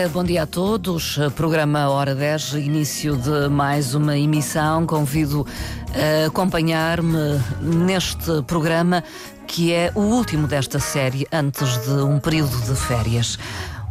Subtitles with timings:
[0.00, 1.18] dia, bom dia a todos.
[1.36, 4.86] Programa Hora 10, início de mais uma emissão.
[4.86, 5.46] Convido
[5.94, 9.04] a acompanhar-me neste programa
[9.46, 13.38] que é o último desta série antes de um período de férias.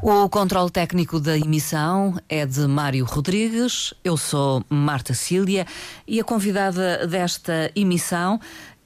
[0.01, 5.67] O controle técnico da emissão é de Mário Rodrigues, eu sou Marta Cília
[6.07, 8.39] e a convidada desta emissão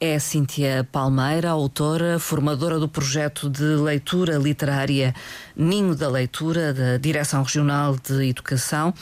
[0.05, 5.15] é Cíntia Palmeira, autora, formadora do projeto de leitura literária
[5.55, 8.93] Ninho da Leitura, da Direção Regional de Educação,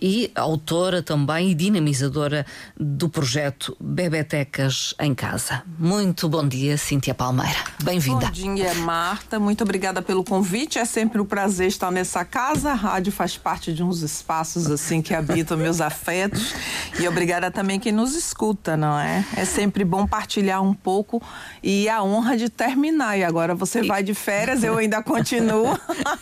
[0.00, 2.44] e autora também e dinamizadora
[2.76, 5.62] do projeto Bebetecas em Casa.
[5.78, 7.58] Muito bom dia, Cíntia Palmeira.
[7.84, 8.26] Bem-vinda.
[8.26, 9.38] Bom dia, Marta.
[9.38, 10.78] Muito obrigada pelo convite.
[10.78, 12.72] É sempre um prazer estar nessa casa.
[12.72, 16.54] A rádio faz parte de uns espaços assim que habitam meus afetos.
[16.98, 19.24] E obrigada também quem nos escuta, não é?
[19.36, 20.06] É sempre bom
[20.40, 21.22] partilhar um pouco
[21.62, 23.18] e a honra de terminar.
[23.18, 25.78] E agora você vai de férias, eu ainda continuo.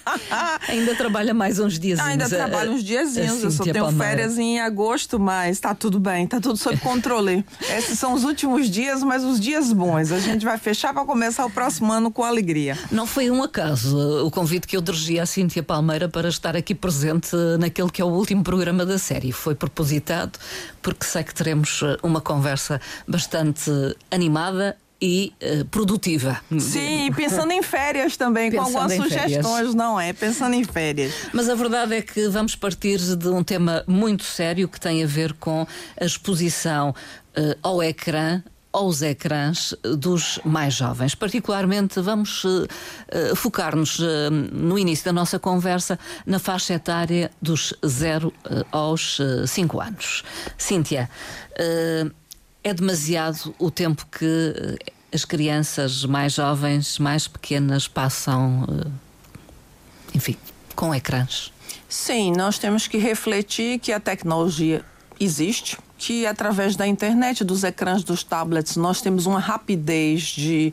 [0.68, 2.00] ainda trabalha mais uns dias.
[2.00, 3.42] Ainda trabalho uns diazinhos.
[3.42, 4.04] Eu só tenho Palmeira.
[4.04, 7.44] férias em agosto, mas tá tudo bem, tá tudo sob controle.
[7.76, 10.10] Esses são os últimos dias, mas os dias bons.
[10.10, 12.76] A gente vai fechar para começar o próximo ano com alegria.
[12.90, 16.74] Não foi um acaso o convite que eu dirigi à Cíntia Palmeira para estar aqui
[16.74, 19.30] presente naquele que é o último programa da série.
[19.30, 20.38] Foi propositado
[20.82, 23.70] porque sei que teremos uma conversa bastante
[24.10, 26.40] animada e uh, produtiva.
[26.58, 29.74] Sim, pensando em férias também, pensando com algumas sugestões, férias.
[29.74, 30.12] não é?
[30.12, 31.12] Pensando em férias.
[31.32, 35.06] Mas a verdade é que vamos partir de um tema muito sério que tem a
[35.06, 35.66] ver com
[36.00, 41.14] a exposição uh, ao ecrã aos ecrãs dos mais jovens.
[41.14, 42.68] Particularmente, vamos uh,
[43.34, 49.80] focar-nos uh, no início da nossa conversa na faixa etária dos 0 uh, aos 5
[49.80, 50.22] anos.
[50.56, 51.08] Cíntia,
[52.68, 58.90] é demasiado o tempo que eh, as crianças mais jovens, mais pequenas, passam, eh,
[60.14, 60.36] enfim,
[60.74, 61.52] com ecrãs.
[61.88, 64.84] Sim, nós temos que refletir que a tecnologia
[65.18, 70.72] existe, que através da internet, dos ecrãs, dos tablets, nós temos uma rapidez de,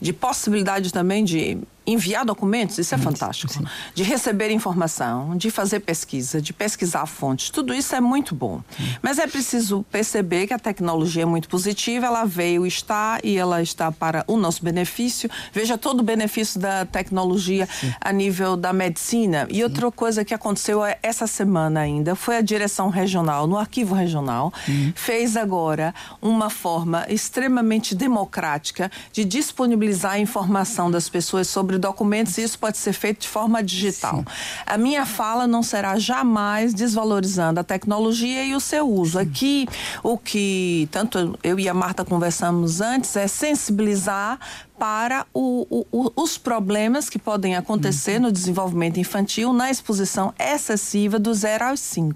[0.00, 3.52] de possibilidade também de enviar documentos, isso é fantástico.
[3.52, 3.64] Sim.
[3.94, 8.62] De receber informação, de fazer pesquisa, de pesquisar fontes, tudo isso é muito bom.
[9.02, 13.62] Mas é preciso perceber que a tecnologia é muito positiva, ela veio, está e ela
[13.62, 15.30] está para o nosso benefício.
[15.52, 17.92] Veja todo o benefício da tecnologia Sim.
[18.00, 19.46] a nível da medicina.
[19.50, 23.94] E outra coisa que aconteceu é essa semana ainda foi a direção regional, no arquivo
[23.94, 24.52] regional,
[24.94, 32.42] fez agora uma forma extremamente democrática de disponibilizar a informação das pessoas sobre documentos e
[32.42, 34.18] isso pode ser feito de forma digital.
[34.18, 34.24] Sim.
[34.66, 39.18] A minha fala não será jamais desvalorizando a tecnologia e o seu uso.
[39.18, 39.24] Sim.
[39.24, 39.68] Aqui,
[40.02, 44.38] o que tanto eu e a Marta conversamos antes é sensibilizar
[44.80, 48.22] para o, o, os problemas que podem acontecer uhum.
[48.22, 52.14] no desenvolvimento infantil na exposição excessiva do 0 aos 5.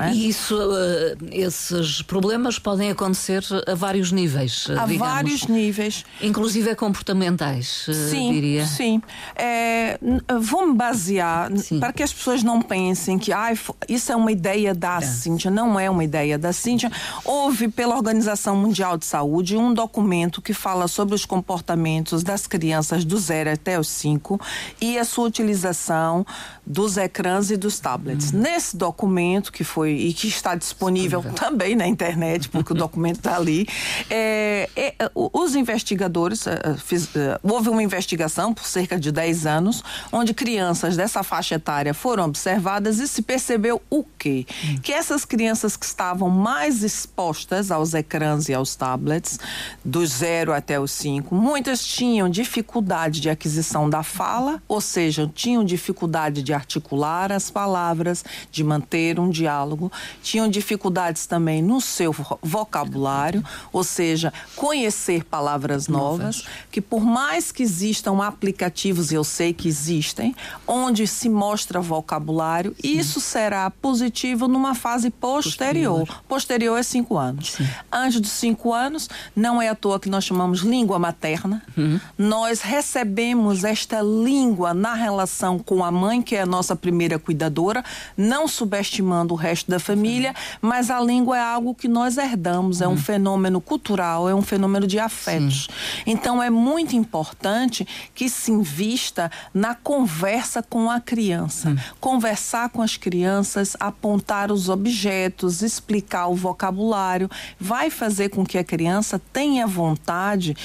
[0.00, 0.12] É?
[0.12, 4.66] E isso, uh, esses problemas podem acontecer a vários níveis.
[4.68, 6.04] A digamos, vários níveis.
[6.20, 8.66] Inclusive comportamentais, uh, sim, diria.
[8.66, 9.00] Sim.
[9.36, 9.96] É,
[10.40, 11.78] vou-me basear sim.
[11.78, 13.52] para que as pessoas não pensem que ah,
[13.88, 15.02] isso é uma ideia da é.
[15.02, 15.52] Cíntia.
[15.52, 16.90] Não é uma ideia da Cíntia.
[17.24, 21.91] Houve pela Organização Mundial de Saúde um documento que fala sobre os comportamentos
[22.22, 24.40] das crianças do zero até os cinco
[24.80, 26.24] e a sua utilização
[26.64, 28.32] dos ecrãs e dos tablets.
[28.32, 28.38] Hum.
[28.38, 33.36] Nesse documento que foi e que está disponível também na internet, porque o documento está
[33.36, 33.66] ali,
[34.08, 39.46] é, é, os investigadores, é, é, fiz, é, houve uma investigação por cerca de 10
[39.46, 44.46] anos, onde crianças dessa faixa etária foram observadas e se percebeu o quê?
[44.64, 44.78] Hum.
[44.82, 49.38] Que essas crianças que estavam mais expostas aos ecrãs e aos tablets,
[49.84, 55.64] do zero até os cinco, muitas tinham dificuldade de aquisição da fala, ou seja, tinham
[55.64, 59.90] dificuldade de articular as palavras, de manter um diálogo,
[60.22, 67.62] tinham dificuldades também no seu vocabulário, ou seja, conhecer palavras novas, que por mais que
[67.62, 70.34] existam aplicativos, eu sei que existem,
[70.66, 72.98] onde se mostra vocabulário, Sim.
[72.98, 76.00] isso será positivo numa fase posterior.
[76.00, 77.52] Posterior, posterior é cinco anos.
[77.52, 77.68] Sim.
[77.90, 82.00] Antes dos cinco anos, não é à toa que nós chamamos língua materna, Uhum.
[82.18, 87.84] Nós recebemos esta língua na relação com a mãe, que é a nossa primeira cuidadora,
[88.16, 92.88] não subestimando o resto da família, mas a língua é algo que nós herdamos, é
[92.88, 92.96] um uhum.
[92.96, 95.64] fenômeno cultural, é um fenômeno de afetos.
[95.64, 96.02] Sim.
[96.06, 101.70] Então é muito importante que se invista na conversa com a criança.
[101.70, 101.76] Uhum.
[102.00, 108.64] Conversar com as crianças, apontar os objetos, explicar o vocabulário, vai fazer com que a
[108.64, 110.56] criança tenha vontade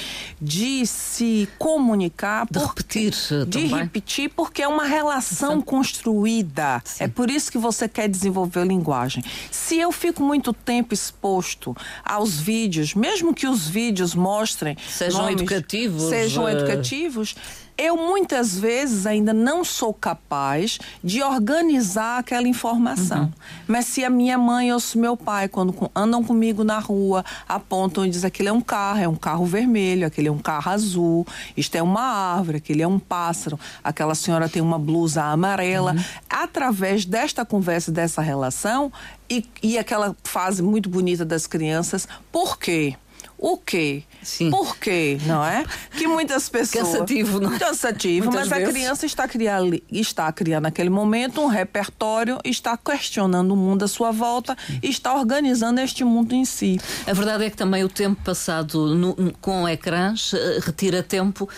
[0.41, 2.47] de se comunicar.
[2.49, 3.11] De repetir.
[3.11, 3.83] De também.
[3.83, 6.81] repetir, porque é uma relação construída.
[6.83, 7.03] Sim.
[7.03, 9.23] É por isso que você quer desenvolver linguagem.
[9.51, 14.77] Se eu fico muito tempo exposto aos vídeos, mesmo que os vídeos mostrem.
[14.89, 16.03] Sejam nomes, educativos.
[16.03, 16.49] Sejam uh...
[16.49, 17.35] educativos
[17.77, 23.23] eu muitas vezes ainda não sou capaz de organizar aquela informação.
[23.23, 23.31] Uhum.
[23.67, 28.05] Mas se a minha mãe ou se meu pai, quando andam comigo na rua, apontam
[28.05, 31.27] e dizem aquele é um carro, é um carro vermelho, aquele é um carro azul,
[31.55, 35.93] isto é uma árvore, aquele é um pássaro, aquela senhora tem uma blusa amarela.
[35.93, 36.03] Uhum.
[36.29, 38.91] Através desta conversa, dessa relação,
[39.29, 42.95] e, e aquela fase muito bonita das crianças, por quê?
[43.37, 44.03] O quê?
[44.27, 44.49] Sim.
[44.49, 45.17] Por quê?
[45.25, 45.63] Não é?
[45.91, 46.87] Que muitas pessoas.
[46.87, 47.59] Cansativo, não é?
[47.59, 48.67] Cansativo, Muitas mas vezes.
[48.67, 53.87] a criança está criando, está criando naquele momento um repertório, está questionando o mundo à
[53.87, 56.79] sua volta e está organizando este mundo em si.
[57.05, 61.49] A verdade é que também o tempo passado no, com ecrãs uh, retira tempo uh,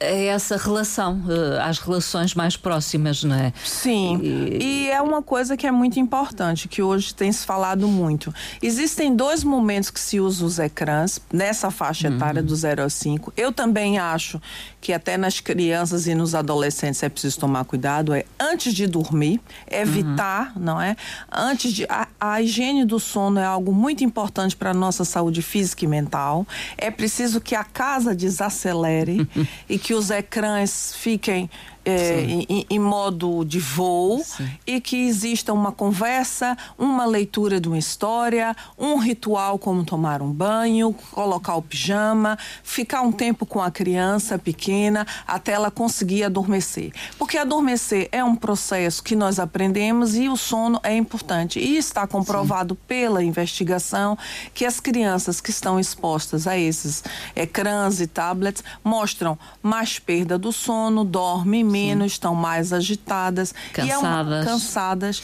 [0.00, 3.52] a, essa relação, uh, às relações mais próximas, não é?
[3.64, 4.20] Sim.
[4.22, 4.86] E...
[4.86, 8.32] e é uma coisa que é muito importante, que hoje tem se falado muito.
[8.62, 12.46] Existem dois momentos que se usa os ecrãs ecrãs nessa faixa etária uhum.
[12.46, 13.32] do 0 a 5.
[13.36, 14.40] Eu também acho
[14.80, 19.40] que até nas crianças e nos adolescentes é preciso tomar cuidado, é antes de dormir,
[19.70, 20.62] evitar, uhum.
[20.62, 20.96] não é?
[21.30, 25.42] Antes de a, a, higiene do sono é algo muito importante para a nossa saúde
[25.42, 26.46] física e mental.
[26.78, 29.28] É preciso que a casa desacelere
[29.68, 31.50] e que os ecrãs fiquem
[31.84, 34.50] é, em, em, modo de voo Sim.
[34.66, 40.30] e que exista uma conversa, uma leitura de uma história, um ritual como tomar um
[40.30, 46.92] banho, colocar o pijama, ficar um tempo com a criança pequena até ela conseguir adormecer.
[47.18, 51.58] Porque adormecer é um processo que nós aprendemos e o sono é importante.
[51.58, 52.80] E está comprovado Sim.
[52.86, 54.16] pela investigação
[54.54, 57.02] que as crianças que estão expostas a esses
[57.36, 62.16] ecrãs e tablets mostram mais perda do sono, dormem menos, Sim.
[62.16, 63.54] estão mais agitadas.
[63.72, 63.88] Cansadas.
[63.88, 65.22] E é uma, cansadas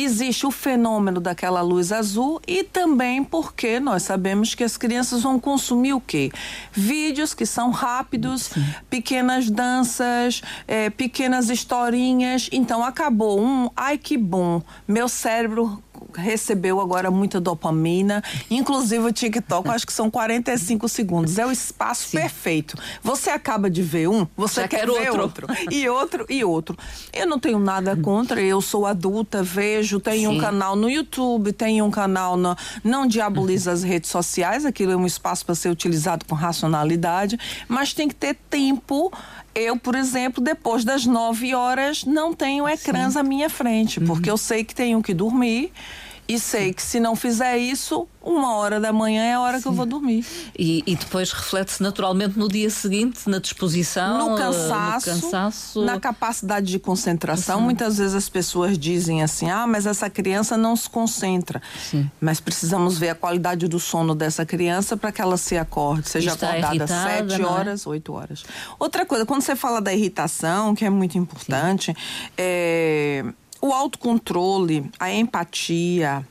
[0.00, 5.40] existe o fenômeno daquela luz azul e também porque nós sabemos que as crianças vão
[5.40, 6.30] consumir o quê?
[6.72, 8.64] Vídeos que são rápidos, Sim.
[8.88, 12.48] pequenas danças, é, pequenas historinhas.
[12.52, 15.82] Então acabou um, ai que bom, meu cérebro
[16.18, 21.38] recebeu agora muita dopamina, inclusive o TikTok, acho que são 45 segundos.
[21.38, 22.18] É o espaço Sim.
[22.18, 22.76] perfeito.
[23.02, 25.46] Você acaba de ver um, você Já quer ver outro.
[25.46, 25.46] outro.
[25.70, 26.76] E outro, e outro.
[27.12, 30.36] Eu não tenho nada contra, eu sou adulta, vejo, tenho Sim.
[30.36, 32.56] um canal no YouTube, tenho um canal no.
[32.82, 37.38] Não diaboliza as redes sociais, aquilo é um espaço para ser utilizado com racionalidade,
[37.68, 39.12] mas tem que ter tempo
[39.54, 43.18] eu, por exemplo, depois das nove horas, não tenho ecrãs Sim.
[43.18, 44.34] à minha frente, porque uhum.
[44.34, 45.72] eu sei que tenho que dormir
[46.28, 49.62] e sei que se não fizer isso, uma hora da manhã é a hora Sim.
[49.62, 50.26] que eu vou dormir.
[50.58, 55.84] E, e depois reflete-se naturalmente no dia seguinte, na disposição, no cansaço, no cansaço.
[55.84, 57.58] na capacidade de concentração.
[57.58, 57.64] Sim.
[57.64, 61.62] Muitas vezes as pessoas dizem assim: ah, mas essa criança não se concentra.
[61.90, 62.10] Sim.
[62.20, 66.32] Mas precisamos ver a qualidade do sono dessa criança para que ela se acorde, seja
[66.32, 67.46] Está acordada irritada, sete é?
[67.46, 68.44] horas, oito horas.
[68.78, 71.96] Outra coisa, quando você fala da irritação, que é muito importante,
[72.36, 73.24] é
[73.60, 76.24] o autocontrole, a empatia,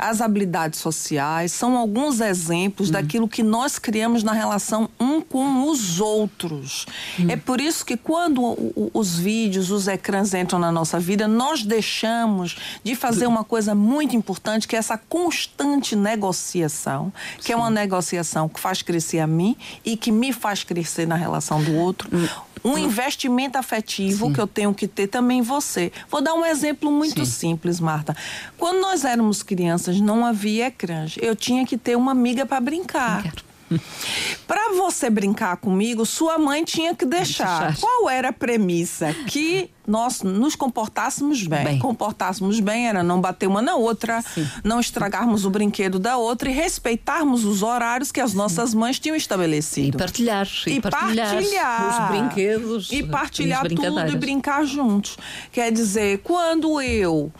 [0.00, 2.92] as habilidades sociais são alguns exemplos hum.
[2.92, 6.86] daquilo que nós criamos na relação um com os outros.
[7.18, 7.26] Hum.
[7.28, 11.62] É por isso que quando o, os vídeos, os ecrãs entram na nossa vida, nós
[11.62, 17.52] deixamos de fazer uma coisa muito importante, que é essa constante negociação, que Sim.
[17.52, 21.62] é uma negociação que faz crescer a mim e que me faz crescer na relação
[21.62, 22.08] do outro.
[22.12, 24.32] Hum um investimento afetivo Sim.
[24.32, 25.92] que eu tenho que ter também em você.
[26.08, 27.32] Vou dar um exemplo muito Sim.
[27.32, 28.16] simples, Marta.
[28.58, 31.16] Quando nós éramos crianças, não havia ecrãs.
[31.20, 33.22] Eu tinha que ter uma amiga para brincar.
[34.46, 37.76] Para você brincar comigo, sua mãe tinha que deixar.
[37.78, 39.14] Qual era a premissa?
[39.26, 41.64] Que nós nos comportássemos bem.
[41.64, 41.78] bem.
[41.78, 44.48] Comportássemos bem era não bater uma na outra, Sim.
[44.62, 49.16] não estragarmos o brinquedo da outra e respeitarmos os horários que as nossas mães tinham
[49.16, 49.96] estabelecido.
[49.96, 50.48] E partilhar.
[50.66, 52.92] E, e partilhar, partilhar, os brinquedos.
[52.92, 55.16] E partilhar tudo e brincar juntos.
[55.52, 57.32] Quer dizer, quando eu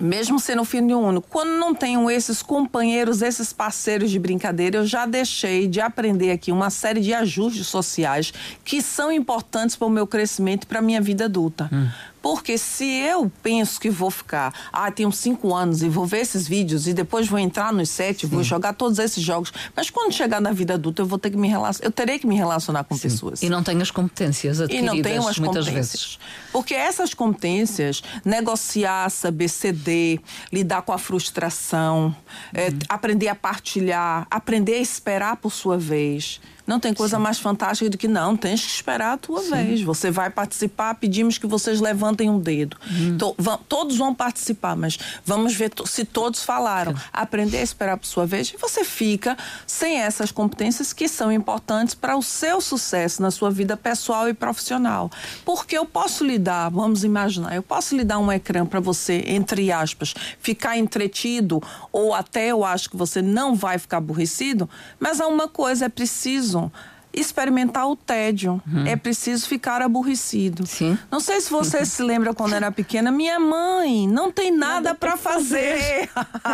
[0.00, 5.06] mesmo sendo filho único, quando não tenho esses companheiros, esses parceiros de brincadeira, eu já
[5.06, 8.32] deixei de aprender aqui uma série de ajustes sociais
[8.64, 11.68] que são importantes para o meu crescimento e para a minha vida adulta.
[11.72, 11.88] Hum.
[12.20, 16.46] Porque se eu penso que vou ficar, ah, tenho cinco anos e vou ver esses
[16.46, 18.34] vídeos e depois vou entrar nos sete, Sim.
[18.34, 21.36] vou jogar todos esses jogos, mas quando chegar na vida adulta eu vou ter que
[21.36, 23.02] me relacionar, eu terei que me relacionar com Sim.
[23.02, 23.42] pessoas.
[23.42, 26.02] E não tenho as competências adquiridas e não tenho as muitas competências.
[26.02, 26.18] vezes.
[26.52, 30.20] Porque essas competências, negociar, saber ceder,
[30.52, 32.14] lidar com a frustração,
[32.52, 32.68] é, uhum.
[32.68, 37.22] é, aprender a partilhar, aprender a esperar por sua vez, Não tem coisa Sim.
[37.22, 39.50] mais fantástica do que não, tens que esperar a tua Sim.
[39.52, 39.80] vez.
[39.80, 42.76] Você vai participar, pedimos que vocês levantem um dedo.
[42.90, 43.16] Hum.
[43.16, 43.34] To,
[43.66, 46.94] todos vão participar, mas vamos ver se todos falaram.
[47.10, 49.34] Aprender a esperar por sua vez e você fica
[49.66, 54.34] sem essas competências que são importantes para o seu sucesso na sua vida pessoal e
[54.34, 55.10] profissional.
[55.46, 59.24] Porque eu posso lhe dar, vamos imaginar, eu posso lhe dar um ecrã para você,
[59.26, 64.68] entre aspas, ficar entretido ou até eu acho que você não vai ficar aborrecido,
[65.00, 66.70] mas há uma coisa, é preciso ans
[67.20, 68.62] experimentar o tédio.
[68.66, 68.84] Hum.
[68.86, 70.66] É preciso ficar aborrecido.
[70.66, 70.98] Sim.
[71.10, 74.94] Não sei se você se lembra quando era pequena, minha mãe não tem nada, nada
[74.94, 75.38] para fazer.
[75.38, 76.08] fazer.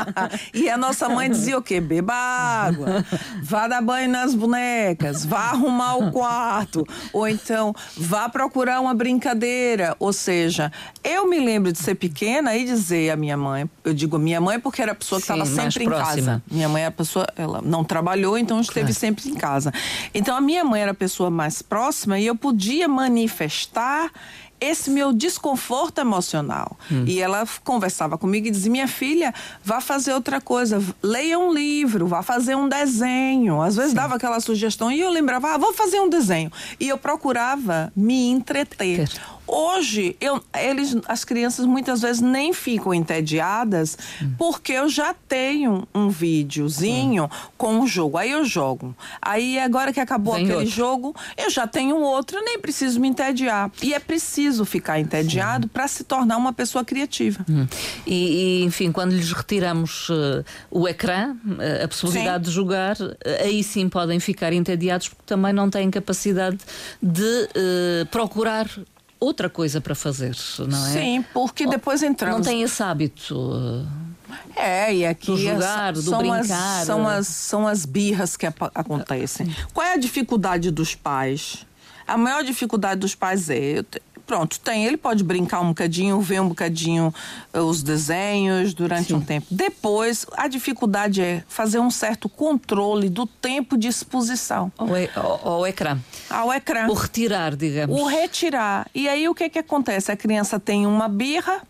[0.54, 1.80] e a nossa mãe dizia o quê?
[1.80, 3.04] Beba água,
[3.42, 9.96] vá dar banho nas bonecas, vá arrumar o quarto, ou então vá procurar uma brincadeira.
[9.98, 10.70] Ou seja,
[11.02, 14.60] eu me lembro de ser pequena e dizer à minha mãe, eu digo minha mãe
[14.60, 16.32] porque era a pessoa que estava sempre em próxima.
[16.32, 16.42] casa.
[16.50, 19.00] Minha mãe é a pessoa, ela não trabalhou, então esteve claro.
[19.00, 19.72] sempre em casa.
[20.12, 24.12] Então a minha minha mãe era a pessoa mais próxima e eu podia manifestar
[24.60, 26.76] esse meu desconforto emocional.
[26.90, 27.04] Hum.
[27.08, 29.34] E ela conversava comigo e dizia: Minha filha,
[29.64, 33.60] vá fazer outra coisa, leia um livro, vá fazer um desenho.
[33.60, 33.96] Às vezes Sim.
[33.96, 36.52] dava aquela sugestão e eu lembrava: ah, vou fazer um desenho.
[36.78, 39.10] E eu procurava me entreter.
[39.46, 44.32] Hoje, eu, eles, as crianças muitas vezes nem ficam entediadas hum.
[44.38, 47.48] porque eu já tenho um videozinho hum.
[47.56, 48.16] com um jogo.
[48.16, 48.96] Aí eu jogo.
[49.20, 50.72] Aí agora que acabou Vem aquele outro.
[50.72, 53.70] jogo, eu já tenho outro, eu nem preciso me entediar.
[53.82, 57.44] E é preciso ficar entediado para se tornar uma pessoa criativa.
[57.48, 57.66] Hum.
[58.06, 62.50] E, e, enfim, quando lhes retiramos uh, o ecrã, uh, a possibilidade sim.
[62.50, 66.58] de jogar, uh, aí sim podem ficar entediados porque também não têm capacidade
[67.02, 67.48] de
[68.10, 68.66] procurar
[69.24, 70.36] outra coisa para fazer,
[70.68, 70.90] não é?
[70.90, 72.38] Sim, porque depois entramos.
[72.38, 73.86] Não tem esse hábito.
[74.56, 76.80] É, e aqui do jogar, do são brincar.
[76.80, 79.54] As, são, as, são as birras que acontecem.
[79.72, 81.66] Qual é a dificuldade dos pais?
[82.06, 83.82] A maior dificuldade dos pais é
[84.26, 84.86] pronto, tem.
[84.86, 87.14] Ele pode brincar um bocadinho, ver um bocadinho
[87.52, 89.14] uh, os desenhos durante Sim.
[89.14, 89.46] um tempo.
[89.50, 94.72] Depois, a dificuldade é fazer um certo controle do tempo de exposição.
[94.76, 95.98] Ao, e, ao, ao ecrã.
[96.28, 96.86] Ao ecrã.
[96.88, 98.00] O retirar, digamos.
[98.00, 98.88] O retirar.
[98.94, 100.10] E aí o que, que acontece?
[100.10, 101.62] A criança tem uma birra.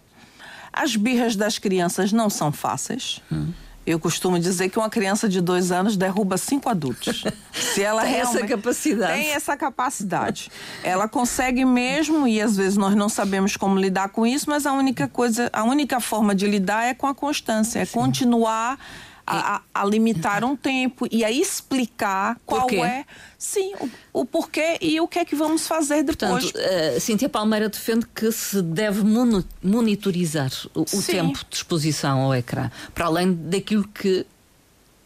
[0.73, 3.21] As birras das crianças não são fáceis.
[3.31, 3.53] Hum.
[3.87, 7.25] Eu costumo dizer que uma criança de dois anos derruba cinco adultos.
[7.53, 9.13] Se ela tem essa capacidade.
[9.13, 10.51] Tem essa capacidade.
[10.83, 14.73] Ela consegue mesmo, e às vezes nós não sabemos como lidar com isso, mas a
[14.73, 17.93] única coisa, a única forma de lidar é com a constância, é Sim.
[17.93, 18.79] continuar
[19.27, 23.05] a, a, limitar um tempo e a explicar qual é,
[23.39, 23.75] sim,
[24.13, 26.53] o, o, porquê e o que é que vamos fazer depois.
[26.53, 29.03] Portanto, uh, Cíntia Palmeira defende que se deve
[29.63, 34.27] monitorizar o, o tempo de exposição ao ecrã, para além daquilo que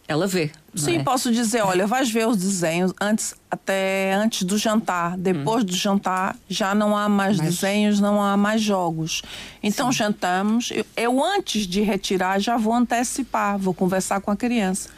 [0.09, 0.51] ela vê.
[0.75, 1.03] Sim, é?
[1.03, 5.19] posso dizer, olha, vais ver os desenhos antes até antes do jantar.
[5.19, 5.67] Depois hum.
[5.67, 7.47] do jantar já não há mais Mas...
[7.47, 9.23] desenhos, não há mais jogos.
[9.63, 9.99] Então Sim.
[9.99, 10.71] jantamos.
[10.71, 14.89] Eu, eu, antes de retirar já vou antecipar, vou conversar com a criança.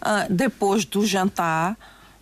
[0.00, 1.76] Uh, depois do jantar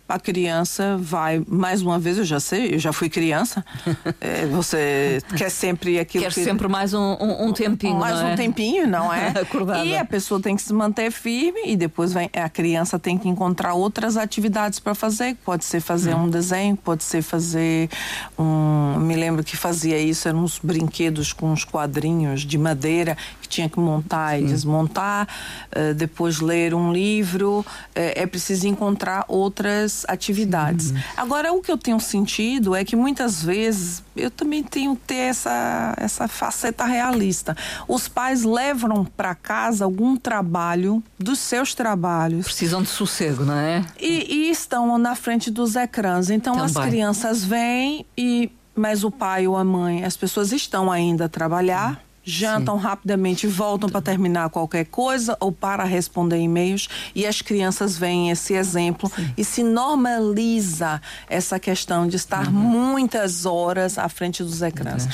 [0.07, 3.63] a criança vai, mais uma vez, eu já sei, eu já fui criança.
[4.19, 6.43] é, você quer sempre aquilo quer que.
[6.43, 7.95] sempre mais um, um, um tempinho.
[7.95, 8.35] Mais um é?
[8.35, 9.29] tempinho, não é?
[9.39, 9.85] Acordada.
[9.85, 13.29] E a pessoa tem que se manter firme e depois vem, a criança tem que
[13.29, 15.35] encontrar outras atividades para fazer.
[15.43, 16.25] Pode ser fazer hum.
[16.25, 17.89] um desenho, pode ser fazer
[18.37, 18.99] um.
[18.99, 23.69] Me lembro que fazia isso, eram uns brinquedos com uns quadrinhos de madeira que tinha
[23.69, 24.43] que montar Sim.
[24.43, 25.27] e desmontar,
[25.75, 27.59] uh, depois ler um livro.
[27.59, 30.87] Uh, é preciso encontrar outras outras atividades.
[30.87, 30.97] Sim.
[31.15, 35.15] Agora, o que eu tenho sentido é que muitas vezes eu também tenho que ter
[35.15, 37.55] essa, essa faceta realista.
[37.87, 42.45] Os pais levam para casa algum trabalho dos seus trabalhos.
[42.45, 43.85] Precisam de sossego, não é?
[43.99, 46.29] E, e estão na frente dos ecrãs.
[46.29, 46.65] Então também.
[46.65, 51.29] as crianças vêm e mas o pai ou a mãe, as pessoas estão ainda a
[51.29, 52.83] trabalhar jantam Sim.
[52.83, 58.53] rapidamente, voltam para terminar qualquer coisa ou para responder e-mails e as crianças veem esse
[58.53, 59.33] exemplo Sim.
[59.37, 62.53] e se normaliza essa questão de estar uhum.
[62.53, 65.07] muitas horas à frente dos ecrãs.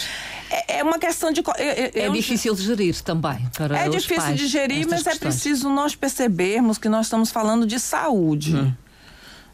[0.52, 1.42] É, é, uma questão de.
[1.42, 3.48] Eu, eu, é difícil de gerir também.
[3.56, 5.16] Para é difícil de gerir, mas é questões.
[5.16, 8.56] é preciso nós percebermos que nós estamos falando de saúde.
[8.56, 8.74] Uhum.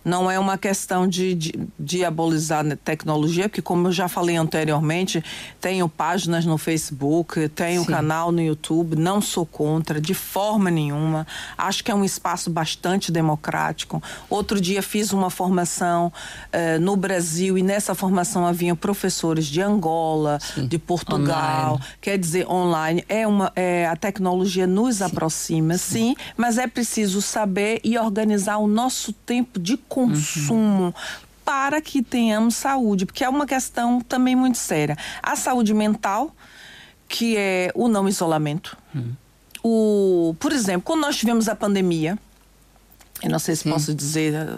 [0.06, 5.24] Não é uma questão de, de diabolizar a tecnologia, porque como eu já falei anteriormente,
[5.60, 7.88] tenho páginas no Facebook, tenho Sim.
[7.88, 11.26] canal no YouTube, não sou contra de forma nenhuma.
[11.58, 14.02] Acho que é um espaço bastante democrático.
[14.30, 16.14] Outro dia fiz uma formação
[16.54, 20.68] uh, no Brasil e nessa formação havia professores de Angola, Sim.
[20.68, 21.74] de Portugal.
[21.74, 21.86] Online.
[22.00, 25.04] Quer dizer, online é uma é, a tecnologia nos sim.
[25.04, 30.86] aproxima, sim, mas é preciso saber e organizar o nosso tempo de consumo.
[30.86, 30.94] Uhum
[31.46, 34.98] para que tenhamos saúde, porque é uma questão também muito séria.
[35.22, 36.36] A saúde mental,
[37.08, 38.76] que é o não isolamento.
[38.96, 39.12] Hum.
[39.64, 42.18] O, por exemplo, quando nós tivemos a pandemia,
[43.22, 43.72] eu não sei se Sim.
[43.72, 44.58] posso dizer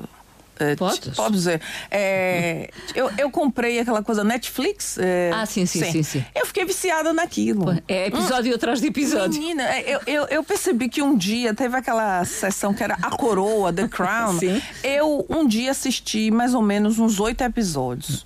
[0.60, 1.12] é, Pode?
[1.12, 1.62] Pode dizer.
[1.90, 4.98] É, eu, eu comprei aquela coisa Netflix.
[4.98, 6.26] É, ah, sim, sim, sim, sim, sim.
[6.36, 7.66] Eu fiquei viciada naquilo.
[7.88, 8.56] É episódio hum.
[8.56, 9.40] atrás de episódio.
[9.40, 13.12] Menina, é, eu, eu, eu, percebi que um dia teve aquela sessão que era A
[13.12, 14.38] Coroa, The Crown.
[14.40, 14.62] sim.
[14.84, 18.26] Eu um dia assisti mais ou menos uns oito episódios.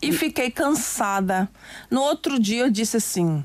[0.00, 1.48] E fiquei cansada.
[1.90, 3.44] No outro dia eu disse assim: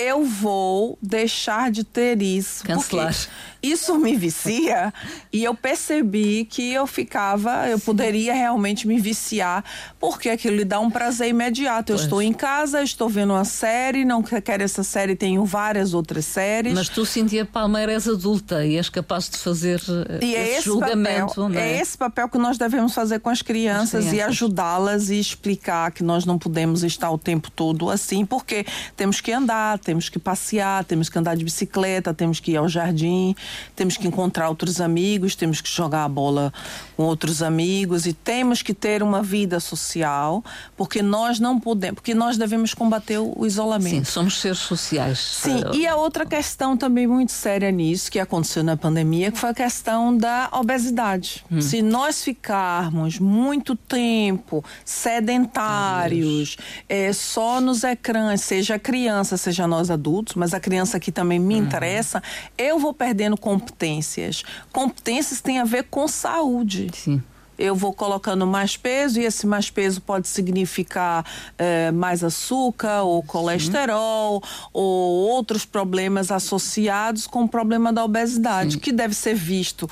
[0.00, 2.64] eu vou deixar de ter isso.
[2.64, 3.14] Cancelar.
[3.62, 4.92] Isso me vicia
[5.30, 9.62] e eu percebi que eu ficava, eu poderia realmente me viciar,
[9.98, 11.92] porque aquilo lhe dá um prazer imediato.
[11.92, 12.06] Eu pois.
[12.06, 16.72] estou em casa, estou vendo uma série, não quero essa série, tenho várias outras séries.
[16.72, 20.52] Mas tu sentia Palmeira és adulta e és capaz de fazer eh, e é esse,
[20.52, 21.34] esse julgamento.
[21.34, 21.72] Papel, é?
[21.72, 21.80] é?
[21.80, 24.12] esse papel que nós devemos fazer com as crianças, as crianças.
[24.12, 28.64] e ajudá-las e explicar que nós não podemos estar o tempo todo assim, porque
[28.96, 32.68] temos que andar, temos que passear, temos que andar de bicicleta, temos que ir ao
[32.68, 33.36] jardim
[33.74, 36.52] temos que encontrar outros amigos, temos que jogar a bola
[36.96, 40.44] com outros amigos e temos que ter uma vida social,
[40.76, 44.04] porque nós não podemos, porque nós devemos combater o isolamento.
[44.06, 45.18] Sim, somos seres sociais.
[45.18, 49.50] Sim, e a outra questão também muito séria nisso que aconteceu na pandemia, que foi
[49.50, 51.44] a questão da obesidade.
[51.50, 51.60] Hum.
[51.60, 56.56] Se nós ficarmos muito tempo sedentários,
[56.88, 61.54] é, só nos ecrãs, seja criança, seja nós adultos, mas a criança aqui também me
[61.54, 61.62] uhum.
[61.62, 62.22] interessa,
[62.56, 64.44] eu vou perdendo competências.
[64.72, 66.90] Competências têm a ver com saúde.
[66.94, 67.22] Sim
[67.60, 71.24] eu vou colocando mais peso e esse mais peso pode significar
[71.58, 74.68] eh, mais açúcar ou colesterol Sim.
[74.72, 78.78] ou outros problemas associados com o problema da obesidade, Sim.
[78.78, 79.88] que deve ser visto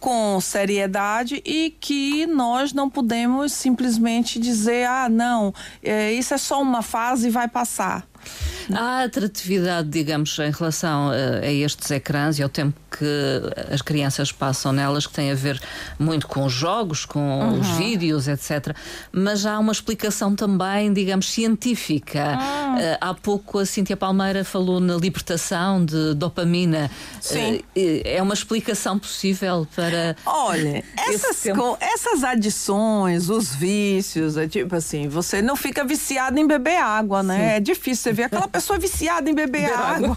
[0.00, 6.60] com seriedade e que nós não podemos simplesmente dizer ah não é, isso é só
[6.60, 8.06] uma fase e vai passar
[8.72, 14.32] Há atratividade, digamos, em relação a, a estes ecrãs e ao tempo que as crianças
[14.32, 15.60] passam nelas, que tem a ver
[15.98, 17.60] muito com os jogos, com uhum.
[17.60, 18.74] os vídeos, etc.
[19.12, 22.38] Mas há uma explicação também, digamos, científica.
[22.38, 22.74] Uhum.
[22.76, 26.90] Uh, há pouco a Cíntia Palmeira falou na libertação de dopamina.
[27.20, 27.56] Sim.
[27.56, 27.62] Uh,
[28.04, 30.16] é uma explicação possível para.
[30.24, 31.44] Olha, essas,
[31.80, 37.36] essas adições, os vícios, é tipo assim, você não fica viciado em beber água, né?
[37.36, 37.56] Sim.
[37.56, 40.16] É difícil ver aquela pessoa viciada em beber água.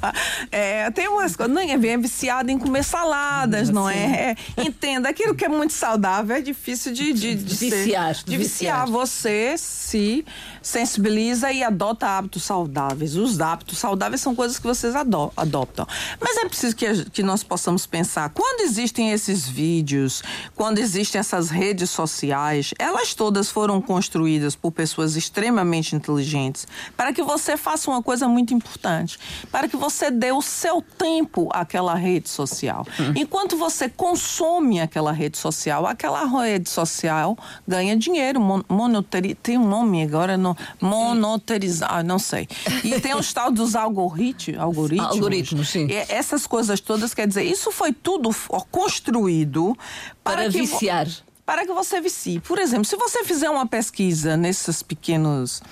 [0.52, 4.36] É, tem umas coisas, não é, viciada em comer saladas, não é?
[4.58, 4.64] é?
[4.64, 8.16] Entenda, aquilo que é muito saudável é difícil de, de, de viciar.
[8.16, 8.88] Ser, de viciar.
[8.88, 10.26] Você se
[10.62, 13.16] sensibiliza e adota hábitos saudáveis.
[13.16, 15.88] Os hábitos saudáveis são coisas que vocês adoptam.
[16.20, 20.24] Mas é preciso que, que nós possamos pensar, quando existem esses vídeos,
[20.56, 27.22] quando existem essas redes sociais, elas todas foram construídas por pessoas extremamente inteligentes para que
[27.22, 29.18] você faça uma coisa muito importante,
[29.52, 32.86] para que você dê o seu tempo àquela rede social.
[33.00, 33.14] Hum.
[33.16, 40.04] Enquanto você consome aquela rede social, aquela rede social ganha dinheiro, monetari, tem um nome
[40.04, 40.49] agora, não,
[40.80, 42.48] monoterizar, ah, não sei.
[42.84, 44.60] E tem os tal dos algoritmos.
[44.60, 45.88] Algoritmos, algoritmos sim.
[46.08, 48.30] essas coisas todas, quer dizer, isso foi tudo
[48.72, 49.78] construído
[50.24, 51.08] para, para viciar.
[51.46, 52.40] Para que você vicie.
[52.42, 55.64] Por exemplo, se você fizer uma pesquisa nesses pequenos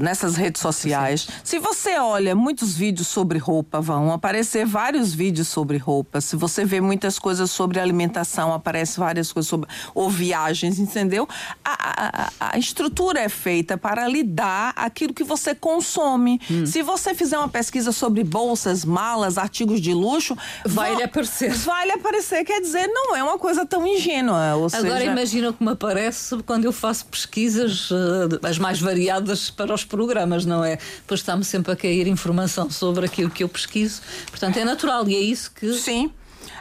[0.00, 1.22] nessas redes sociais.
[1.22, 1.32] Sim.
[1.44, 6.20] Se você olha muitos vídeos sobre roupa, vão aparecer vários vídeos sobre roupa.
[6.20, 11.28] Se você vê muitas coisas sobre alimentação, aparece várias coisas sobre ou viagens, entendeu?
[11.64, 16.40] A, a, a estrutura é feita para lidar aquilo que você consome.
[16.50, 16.66] Hum.
[16.66, 21.52] Se você fizer uma pesquisa sobre bolsas, malas, artigos de luxo, vai lhe aparecer.
[21.52, 24.52] Vai lhe aparecer, quer dizer, não é uma coisa tão ingênua.
[24.52, 25.04] Agora seja...
[25.04, 30.64] imagina como aparece quando eu faço pesquisas uh, as mais variadas para os programas, não
[30.64, 30.78] é?
[31.06, 34.02] Pois está-me sempre a cair informação sobre aquilo que eu pesquiso.
[34.28, 35.72] Portanto, é natural e é isso que.
[35.74, 36.12] Sim.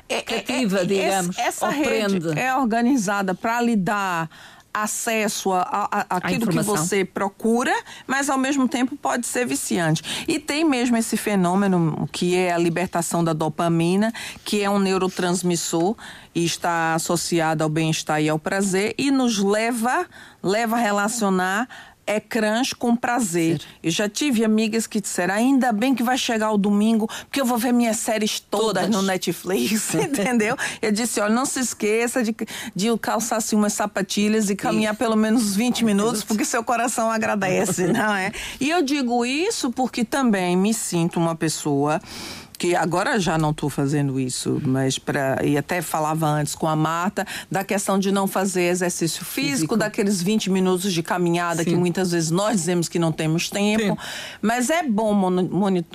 [0.08, 4.30] É, cativa, é, é, digamos, essa rede é organizada para lhe dar
[4.74, 7.74] acesso a, a, a aquilo a que você procura,
[8.08, 10.02] mas ao mesmo tempo pode ser viciante.
[10.28, 14.14] E tem mesmo esse fenômeno que é a libertação da dopamina,
[14.46, 15.96] que é um neurotransmissor
[16.34, 20.06] e está associado ao bem-estar e ao prazer e nos leva
[20.42, 21.68] leva a relacionar
[22.15, 23.62] ecrãs com prazer.
[23.84, 27.45] Eu já tive amigas que disseram: ainda bem que vai chegar o domingo, porque eu
[27.45, 28.89] vou ver minhas séries todas, todas.
[28.89, 30.56] no Netflix, entendeu?
[30.82, 32.36] Eu disse: olha, não se esqueça de,
[32.76, 37.88] de calçar assim, umas sapatilhas e caminhar pelo menos 20 minutos, porque seu coração agradece,
[37.91, 38.32] não é?
[38.60, 42.02] E eu digo isso porque também me sinto uma pessoa
[42.62, 46.76] que agora já não estou fazendo isso, mas para e até falava antes com a
[46.76, 49.78] Marta da questão de não fazer exercício físico, físico.
[49.78, 51.71] daqueles 20 minutos de caminhada Sim.
[51.71, 53.97] que muitas vezes nós dizemos que não temos tempo, Sim.
[54.43, 55.12] mas é bom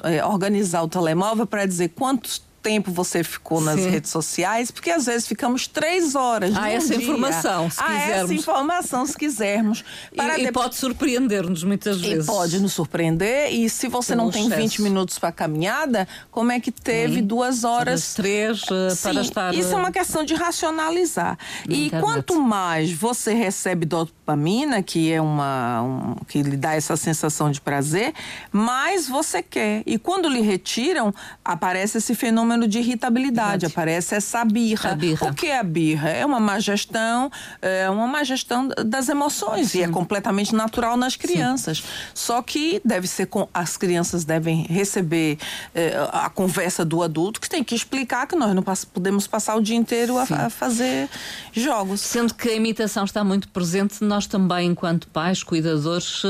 [0.02, 3.90] é, organizar o telemóvel para dizer quantos tempo você ficou nas Sim.
[3.90, 6.52] redes sociais, porque às vezes ficamos três horas.
[6.56, 6.96] Ah, essa dia.
[6.96, 8.24] informação, se ah, quisermos.
[8.24, 9.84] essa informação, se quisermos.
[10.12, 12.24] e, e pode surpreender-nos muitas vezes.
[12.24, 13.54] E pode nos surpreender.
[13.54, 14.60] E se você Pelo não tem excesso.
[14.62, 17.22] 20 minutos para caminhada, como é que teve Sim.
[17.22, 18.14] duas horas?
[18.14, 19.54] Três uh, para estar.
[19.54, 21.38] Isso é uma questão de racionalizar.
[21.68, 22.04] E internet.
[22.04, 25.82] quanto mais você recebe dopamina, que é uma.
[25.82, 28.12] Um, que lhe dá essa sensação de prazer,
[28.50, 29.84] mais você quer.
[29.86, 33.66] E quando lhe retiram, aparece esse fenômeno fenômeno de irritabilidade, Verdade.
[33.66, 34.94] aparece essa birra.
[34.94, 35.28] birra.
[35.28, 36.08] O que é a birra?
[36.08, 39.78] É uma má gestão, é uma má gestão das emoções Sim.
[39.78, 41.78] e é completamente natural nas crianças.
[41.78, 41.84] Sim.
[42.14, 45.38] Só que deve ser com as crianças devem receber
[45.74, 49.60] é, a conversa do adulto que tem que explicar que nós não podemos passar o
[49.60, 51.08] dia inteiro a, a, fazer
[51.52, 52.00] jogos.
[52.00, 56.22] Sendo que a imitação está muito presente, nós também, enquanto pais, cuidadores,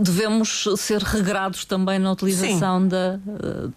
[0.00, 3.18] devemos ser regrados também na utilização da,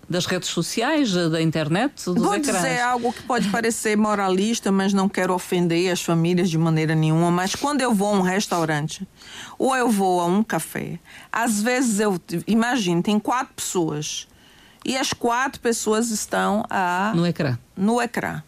[0.09, 2.57] das redes sociais, da internet, dos Vou ecrãs.
[2.57, 7.31] dizer algo que pode parecer moralista, mas não quero ofender as famílias de maneira nenhuma,
[7.31, 9.07] mas quando eu vou a um restaurante
[9.57, 10.99] ou eu vou a um café,
[11.31, 14.27] às vezes eu imagino, tem quatro pessoas
[14.85, 17.57] e as quatro pessoas estão a, no ecrã.
[17.75, 18.43] No ecrã.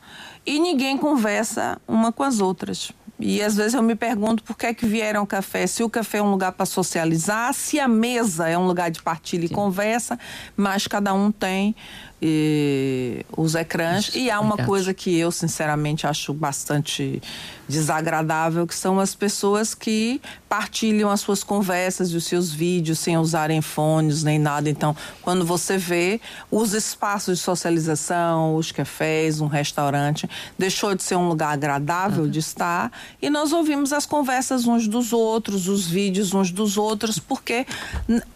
[0.46, 2.92] E ninguém conversa uma com as outras.
[3.20, 5.90] E às vezes eu me pergunto por que é que vieram ao café, se o
[5.90, 9.54] café é um lugar para socializar, se a mesa é um lugar de partilha Sim.
[9.54, 10.20] e conversa,
[10.56, 11.76] mas cada um tem
[12.22, 14.12] e, os ecrãs.
[14.16, 17.22] E há uma coisa que eu, sinceramente, acho bastante
[17.68, 23.18] desagradável, que são as pessoas que partilham as suas conversas e os seus vídeos sem
[23.18, 24.70] usarem fones nem nada.
[24.70, 31.16] Então, quando você vê os espaços de socialização, os cafés, um restaurante, deixou de ser
[31.16, 32.30] um lugar agradável uhum.
[32.30, 37.20] de estar e nós ouvimos as conversas uns dos outros, os vídeos uns dos outros,
[37.20, 37.66] porque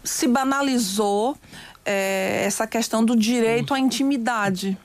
[0.04, 1.36] se banalizou
[1.84, 4.76] é, essa questão do direito à intimidade.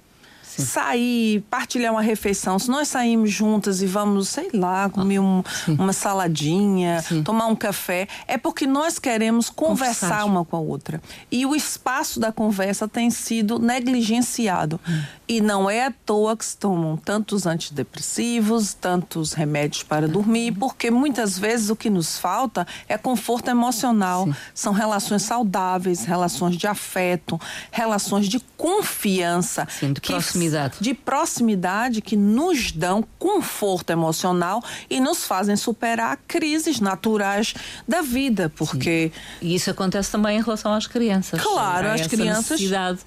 [0.41, 0.65] Sim.
[0.65, 2.57] Sair, partilhar uma refeição.
[2.57, 7.21] Se nós saímos juntas e vamos, sei lá, comer um, uma saladinha, Sim.
[7.21, 10.99] tomar um café, é porque nós queremos conversar, conversar, uma com a outra.
[11.31, 14.79] E o espaço da conversa tem sido negligenciado.
[14.89, 15.03] Hum.
[15.29, 20.89] E não é à toa que se tomam tantos antidepressivos, tantos remédios para dormir, porque
[20.89, 24.23] muitas vezes o que nos falta é conforto emocional.
[24.23, 24.35] Sim.
[24.53, 27.39] São relações saudáveis, relações de afeto,
[27.71, 29.67] relações de confiança.
[29.69, 30.77] Sim, de que, proximidade.
[30.79, 37.53] De proximidade que nos dão conforto emocional e nos fazem superar crises naturais
[37.85, 39.11] da vida, porque...
[39.13, 39.47] Sim.
[39.47, 41.41] E isso acontece também em relação às crianças.
[41.41, 42.51] Claro, as crianças...
[42.51, 42.99] Necessidade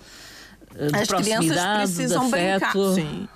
[0.92, 2.72] as crianças precisam brincar.
[2.94, 3.28] Sim.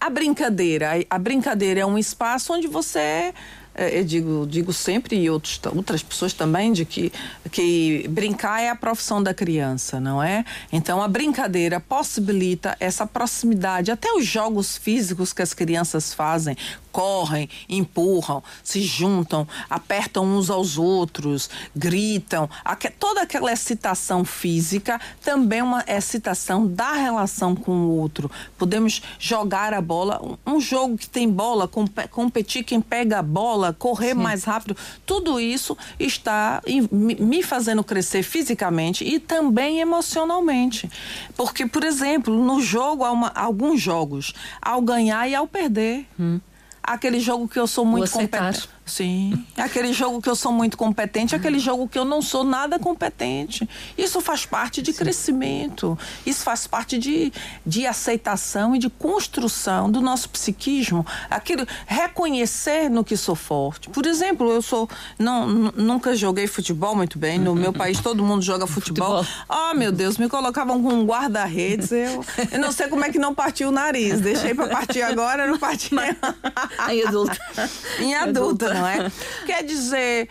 [0.00, 3.34] A brincadeira, a brincadeira é um espaço onde você
[3.74, 7.12] eu digo, digo sempre, e outros, outras pessoas também, de que,
[7.50, 10.44] que brincar é a profissão da criança, não é?
[10.72, 16.56] Então a brincadeira possibilita essa proximidade, até os jogos físicos que as crianças fazem,
[16.90, 22.50] correm, empurram, se juntam, apertam uns aos outros, gritam.
[22.98, 28.30] Toda aquela excitação física também é uma excitação da relação com o outro.
[28.58, 31.68] Podemos jogar a bola, um jogo que tem bola,
[32.10, 34.22] competir quem pega a bola bola, correr Sim.
[34.22, 40.90] mais rápido, tudo isso está me fazendo crescer fisicamente e também emocionalmente.
[41.36, 46.06] Porque, por exemplo, no jogo, há uma, alguns jogos, ao ganhar e ao perder.
[46.18, 46.40] Hum.
[46.82, 48.68] Aquele jogo que eu sou muito competente.
[48.90, 49.46] Sim.
[49.56, 52.42] É aquele jogo que eu sou muito competente, é aquele jogo que eu não sou
[52.42, 53.68] nada competente.
[53.96, 54.98] Isso faz parte de Sim.
[54.98, 55.98] crescimento.
[56.26, 57.32] Isso faz parte de,
[57.64, 61.06] de aceitação e de construção do nosso psiquismo.
[61.30, 63.88] Aquilo, reconhecer no que sou forte.
[63.90, 64.88] Por exemplo, eu sou.
[65.18, 67.38] Não, nunca joguei futebol muito bem.
[67.38, 69.24] No meu país todo mundo joga futebol.
[69.48, 71.92] Ah, oh, meu Deus, me colocavam com um guarda-redes.
[71.92, 74.20] Eu, eu não sei como é que não partiu o nariz.
[74.20, 75.90] Deixei para partir agora, não parti.
[76.90, 77.38] em adulta.
[77.98, 79.10] em adulta, não é?
[79.46, 80.28] Quer dizer,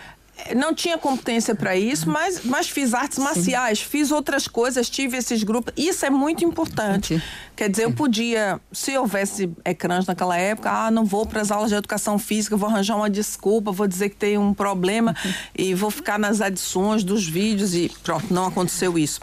[0.56, 3.24] não tinha competência para isso, mas, mas fiz artes Sim.
[3.24, 5.74] marciais, fiz outras coisas, tive esses grupos.
[5.78, 7.22] Isso é muito importante.
[7.56, 11.70] Quer dizer, eu podia, se houvesse ecrãs naquela época, ah, não vou para as aulas
[11.70, 15.14] de educação física, vou arranjar uma desculpa, vou dizer que tem um problema
[15.54, 19.20] e vou ficar nas adições dos vídeos e pronto, não aconteceu isso.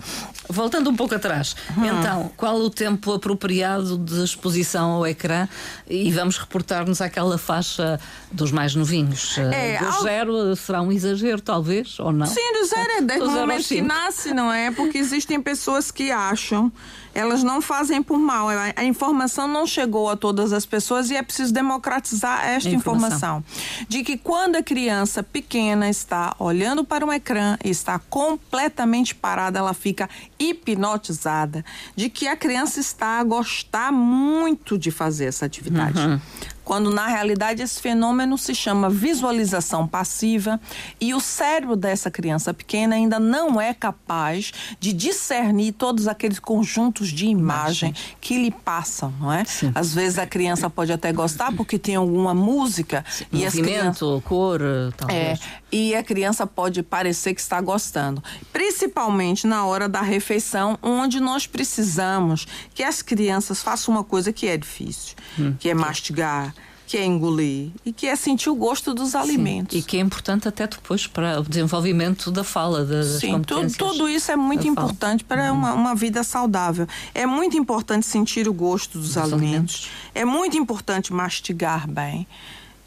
[0.49, 1.87] Voltando um pouco atrás, hum.
[1.87, 5.49] então, qual o tempo apropriado de exposição ao ecrã?
[5.89, 7.99] E vamos reportar-nos àquela faixa
[8.31, 9.39] dos mais novinhos.
[9.39, 10.03] É, do ao...
[10.03, 12.27] zero será um exagero exagero, talvez, ou não?
[12.27, 14.71] Sim, do zero é desde o momento que nasce, não é?
[14.71, 16.73] Porque existem pessoas que acham
[17.17, 18.47] elas não fazem por mal.
[18.49, 23.39] A, informação não chegou a todas as pessoas e é preciso democratizar esta informação.
[23.39, 23.45] informação.
[23.89, 29.59] De que quando a criança pequena está olhando para um ecrã e está completamente parada,
[29.59, 31.65] ela fica hipnotizada.
[31.95, 35.99] De que a criança está a gostar muito de fazer essa atividade.
[35.99, 36.21] Uhum
[36.67, 40.61] quando na realidade esse fenômeno se chama visualização passiva
[41.01, 47.11] e o cérebro dessa criança pequena ainda não é capaz de discernir todos aqueles conjuntos
[47.11, 49.45] de imagem que lhe passam, não é?
[49.45, 49.71] Sim.
[49.77, 53.27] Às vezes a criança pode até gostar porque tem alguma música Sim.
[53.31, 54.25] e movimento, crianças...
[54.25, 54.61] cor,
[54.97, 55.39] talvez.
[55.39, 55.39] É,
[55.77, 61.47] e a criança pode parecer que está gostando, principalmente na hora da refeição, onde nós
[61.47, 65.55] precisamos que as crianças façam uma coisa que é difícil, hum.
[65.59, 66.55] que é mastigar,
[66.87, 69.19] que é engolir e que é sentir o gosto dos Sim.
[69.19, 69.77] alimentos.
[69.77, 73.77] E que é importante até depois para o desenvolvimento da fala, das Sim, competências.
[73.77, 75.43] Tudo, tudo isso é muito importante fala.
[75.43, 75.59] para uhum.
[75.59, 76.87] uma, uma, vida saudável.
[77.15, 79.43] É muito importante sentir o gosto dos, dos alimentos.
[79.43, 79.89] alimentos.
[80.15, 82.27] É muito importante mastigar bem.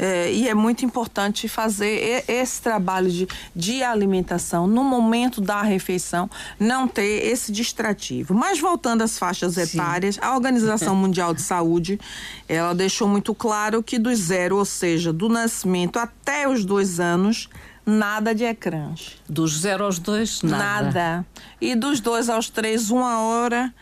[0.02, 6.30] É, e é muito importante fazer esse trabalho de, de alimentação no momento da refeição,
[6.58, 8.34] não ter esse distrativo.
[8.34, 9.62] Mas voltando às faixas Sim.
[9.62, 12.00] etárias, a Organização Mundial de Saúde,
[12.48, 17.50] ela deixou muito claro que do zero, ou seja, do nascimento até os dois anos,
[17.86, 19.18] nada de ecrãs.
[19.28, 20.84] Dos zero aos dois, nada.
[20.84, 21.26] Nada.
[21.60, 23.74] E dos dois aos três, uma hora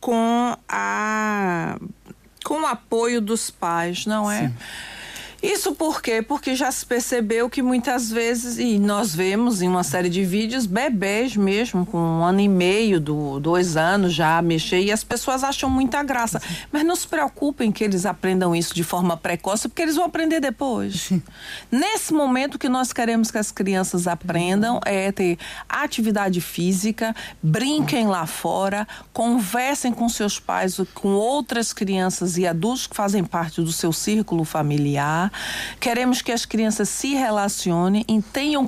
[0.00, 1.78] com a
[2.44, 4.48] com o apoio dos pais, não é?
[4.48, 4.54] Sim.
[5.40, 6.20] Isso por quê?
[6.20, 10.66] Porque já se percebeu que muitas vezes, e nós vemos em uma série de vídeos,
[10.66, 15.44] bebês mesmo, com um ano e meio, do, dois anos já mexer, e as pessoas
[15.44, 16.42] acham muita graça.
[16.72, 20.40] Mas não se preocupem que eles aprendam isso de forma precoce, porque eles vão aprender
[20.40, 21.10] depois.
[21.70, 28.26] Nesse momento, que nós queremos que as crianças aprendam é ter atividade física, brinquem lá
[28.26, 33.92] fora, conversem com seus pais, com outras crianças e adultos que fazem parte do seu
[33.92, 35.27] círculo familiar
[35.80, 38.66] Queremos que as crianças se relacionem e tenham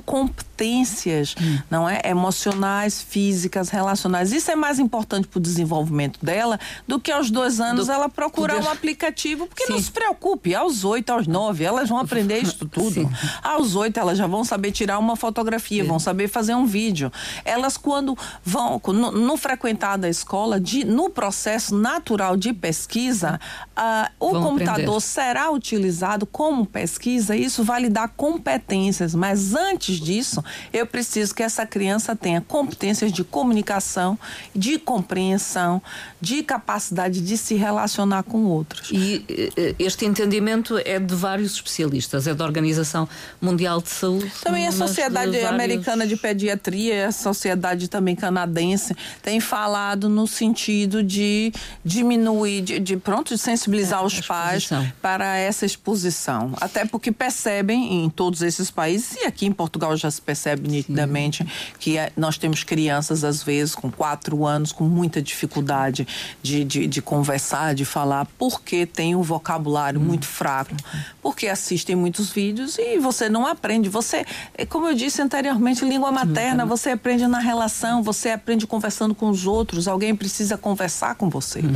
[0.61, 1.59] competências, hum.
[1.69, 4.31] não é, emocionais, físicas, relacionais.
[4.31, 8.07] Isso é mais importante para o desenvolvimento dela do que aos dois anos do, ela
[8.07, 9.73] procurar um aplicativo, porque Sim.
[9.73, 12.91] não se preocupe, aos oito, aos nove, elas vão aprender isso tudo.
[12.91, 13.09] Sim.
[13.41, 15.89] Aos oito elas já vão saber tirar uma fotografia, Sim.
[15.89, 17.11] vão saber fazer um vídeo.
[17.43, 23.39] Elas quando vão no, no frequentar da escola, de, no processo natural de pesquisa,
[23.77, 25.01] uh, o vão computador aprender.
[25.01, 30.43] será utilizado como como pesquisa, isso vai lhe dar competências, mas antes disso,
[30.73, 34.17] eu preciso que essa criança tenha competências de comunicação,
[34.55, 35.81] de compreensão,
[36.19, 38.89] de capacidade de se relacionar com outros.
[38.91, 39.25] E
[39.57, 43.07] eh, este entendimento é de vários especialistas, é da Organização
[43.41, 44.31] Mundial de Saúde.
[44.43, 45.49] Também a Sociedade vários...
[45.49, 52.97] Americana de Pediatria, a Sociedade também canadense, tem falado no sentido de diminuir, de, de
[52.97, 54.69] pronto, de sensibilizar é, os pais
[55.01, 56.53] para essa exposição.
[56.59, 61.43] Até porque percebem em todos esses países, e aqui em Portugal já se percebe nitidamente,
[61.43, 61.49] Sim.
[61.79, 66.07] que é, nós temos crianças, às vezes, com quatro anos, com muita dificuldade
[66.41, 70.03] de, de, de conversar, de falar, porque tem um vocabulário hum.
[70.03, 70.75] muito fraco,
[71.21, 73.89] porque assistem muitos vídeos e você não aprende.
[73.89, 74.25] Você,
[74.57, 79.29] é como eu disse anteriormente, língua materna, você aprende na relação, você aprende conversando com
[79.29, 81.59] os outros, alguém precisa conversar com você.
[81.59, 81.73] Hum.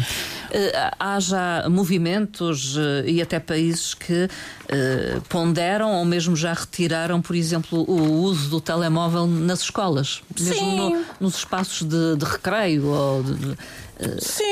[1.00, 7.36] Há já movimentos uh, e até países que uh, ponderam ou mesmo já retiraram, por
[7.36, 13.24] exemplo, o uso do telemóvel nas escolas, mesmo no, nos espaços de, de recreio ou
[13.24, 13.58] de,
[14.20, 14.44] Sim,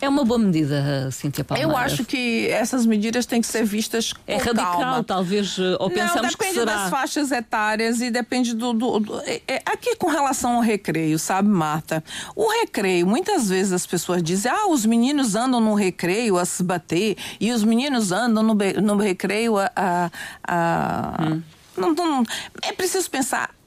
[0.00, 1.70] é uma boa medida, Cíntia Palmeira.
[1.70, 5.04] Eu acho que essas medidas têm que ser vistas com É radical, calma.
[5.04, 6.64] talvez, ou pensamos Não, que será...
[6.64, 8.74] depende das faixas etárias e depende do...
[8.74, 12.04] do, do é, é, aqui com relação ao recreio, sabe, Marta?
[12.36, 16.62] O recreio, muitas vezes as pessoas dizem, ah, os meninos andam no recreio a se
[16.62, 19.70] bater e os meninos andam no, no recreio a...
[19.74, 20.10] a,
[20.46, 21.22] a...
[21.22, 21.42] Hum.
[21.78, 22.22] Não, não,
[22.62, 23.57] é preciso pensar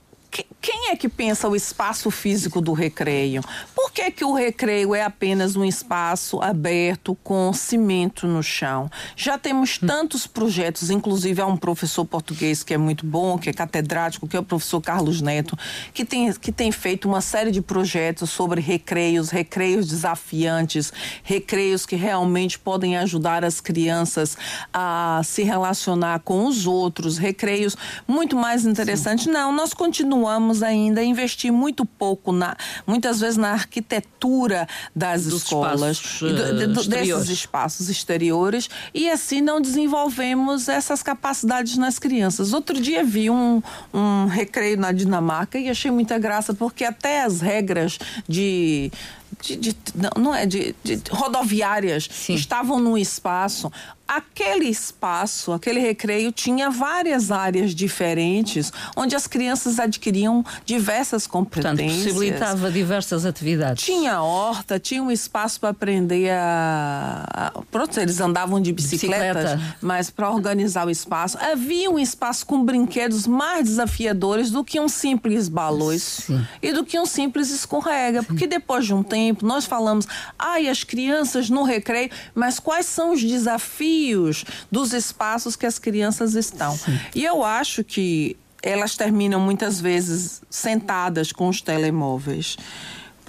[0.62, 3.44] quem é que pensa o espaço físico do recreio?
[3.76, 8.90] Por que, que o recreio é apenas um espaço aberto com cimento no chão?
[9.16, 13.54] Já temos tantos projetos, inclusive há um professor português que é muito bom, que é
[13.54, 15.58] catedrático, que é o professor Carlos Neto,
[15.94, 21.98] que tem, que tem feito uma série de projetos sobre recreios, recreios desafiantes, recreios que
[21.98, 24.38] realmente podem ajudar as crianças
[24.74, 27.76] a se relacionar com os outros, recreios
[28.08, 29.26] muito mais interessantes.
[29.26, 32.56] Não, nós continuamos continuamos ainda a investir muito pouco na,
[32.86, 39.42] muitas vezes na arquitetura das Dos escolas, espaços, do, do, desses espaços exteriores, e assim
[39.42, 42.54] não desenvolvemos essas capacidades nas crianças.
[42.54, 47.42] Outro dia vi um, um recreio na Dinamarca e achei muita graça, porque até as
[47.42, 48.92] regras de
[49.40, 49.76] de, de,
[50.18, 52.34] não, é de, de rodoviárias Sim.
[52.34, 53.72] estavam no espaço
[54.12, 61.78] aquele espaço, aquele recreio tinha várias áreas diferentes onde as crianças adquiriam diversas competências.
[61.78, 63.86] Portanto, possibilitava diversas atividades.
[63.86, 69.78] Tinha horta, tinha um espaço para aprender a, Pronto, eles andavam de bicicletas, Bicicleta.
[69.80, 71.38] mas para organizar o espaço.
[71.40, 76.28] Havia um espaço com brinquedos mais desafiadores do que um simples balões
[76.62, 78.22] e do que um simples escorrega.
[78.22, 78.28] Sim.
[78.28, 80.08] Porque depois de um tempo nós falamos,
[80.38, 84.46] ai, as crianças no recreio, mas quais são os desafios?
[84.72, 86.76] dos espaços que as crianças estão.
[86.76, 87.00] Sim.
[87.16, 92.58] E eu acho que elas terminam muitas vezes sentadas com os telemóveis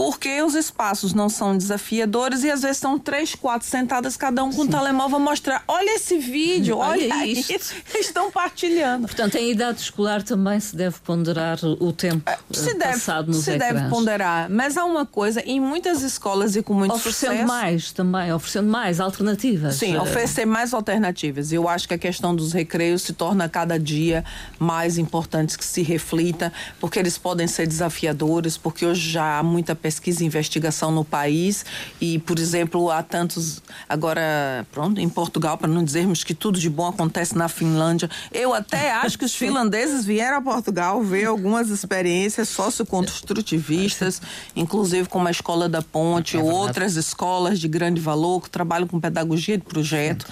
[0.03, 4.53] porque os espaços não são desafiadores e às vezes são três, quatro sentadas, cada um
[4.53, 5.62] com o um telemóvel mostrar.
[5.69, 7.73] Olha esse vídeo, olha, olha isso.
[7.95, 9.07] Estão partilhando.
[9.07, 13.37] Portanto, em idade escolar também se deve ponderar o tempo é, se eh, passado deve,
[13.37, 13.75] nos se ecrãs.
[13.75, 17.47] deve ponderar, mas há uma coisa, em muitas escolas e com muito oferecendo sucesso...
[17.47, 19.77] mais também, oferecendo mais alternativas.
[19.77, 21.53] Sim, oferecer mais alternativas.
[21.53, 24.25] Eu acho que a questão dos recreios se torna cada dia
[24.59, 29.77] mais importante que se reflita, porque eles podem ser desafiadores, porque hoje já há muita
[29.77, 31.64] pesquisa pesquisa e investigação no país.
[32.00, 36.70] E, por exemplo, há tantos agora, pronto, em Portugal, para não dizermos que tudo de
[36.70, 38.09] bom acontece na Finlândia.
[38.33, 44.22] Eu até acho que os finlandeses vieram a Portugal ver algumas experiências socioconstrutivistas,
[44.57, 48.98] inclusive como a Escola da Ponte, é outras escolas de grande valor que trabalham com
[48.98, 50.26] pedagogia de projeto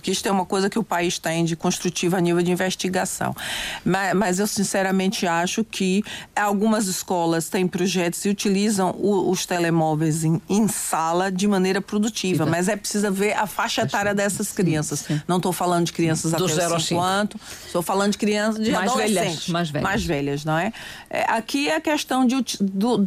[0.00, 3.36] porque isso é uma coisa que o país tem de construtiva a nível de investigação.
[3.84, 6.02] Mas, mas eu sinceramente acho que
[6.34, 12.46] algumas escolas têm projetos e utilizam o, os telemóveis em, em, sala de maneira produtiva,
[12.46, 15.00] mas é preciso ver a faixa etária dessas crianças.
[15.00, 15.20] Sim.
[15.28, 17.34] Não estou falando de crianças Do até os 5 anos,
[17.66, 20.72] estou falando de crianças de mais velhas, mais velhas, mais velhas, não é?
[21.10, 22.58] é aqui é a questão de, de,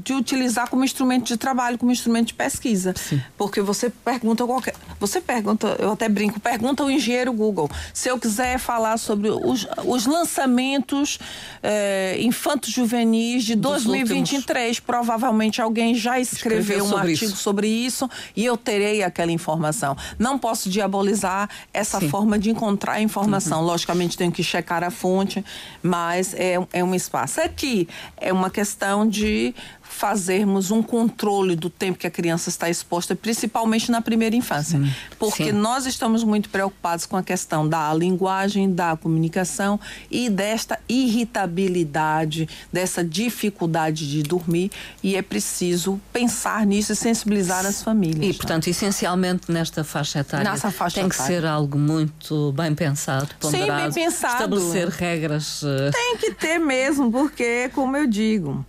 [0.04, 3.20] de, utilizar como instrumento de trabalho, como instrumento de pesquisa, Sim.
[3.36, 7.70] porque você pergunta qualquer, você pergunta, eu até brinco, pergunta o engenheiro Google.
[7.94, 11.20] Se eu quiser falar sobre os, os lançamentos
[11.62, 14.80] eh, infantos juvenis de Dos 2023, últimos.
[14.80, 17.38] provavelmente alguém já escreveu, escreveu um artigo isso.
[17.38, 19.96] sobre isso e eu terei aquela informação.
[20.18, 22.10] Não posso diabolizar essa Sim.
[22.10, 23.60] forma de encontrar informação.
[23.60, 23.68] Uhum.
[23.68, 25.44] Logicamente, tenho que checar a fonte,
[25.82, 27.42] mas é, é um espaço.
[27.42, 29.54] Aqui é uma questão de
[30.04, 34.78] fazermos um controle do tempo que a criança está exposta, principalmente na primeira infância.
[34.78, 34.94] Sim.
[35.18, 35.54] Porque Sim.
[35.54, 39.80] nós estamos muito preocupados com a questão da linguagem, da comunicação
[40.12, 44.72] e desta irritabilidade, dessa dificuldade de dormir.
[45.02, 48.26] E é preciso pensar nisso e sensibilizar as famílias.
[48.26, 48.34] E, né?
[48.34, 51.24] portanto, essencialmente nesta faixa etária, Nessa faixa tem etária.
[51.26, 53.94] que ser algo muito bem pensado, ponderado.
[53.94, 54.34] Sim, bem pensado.
[54.34, 55.64] Estabelecer regras.
[55.64, 58.66] Eh, tem que ter mesmo, porque, como eu digo,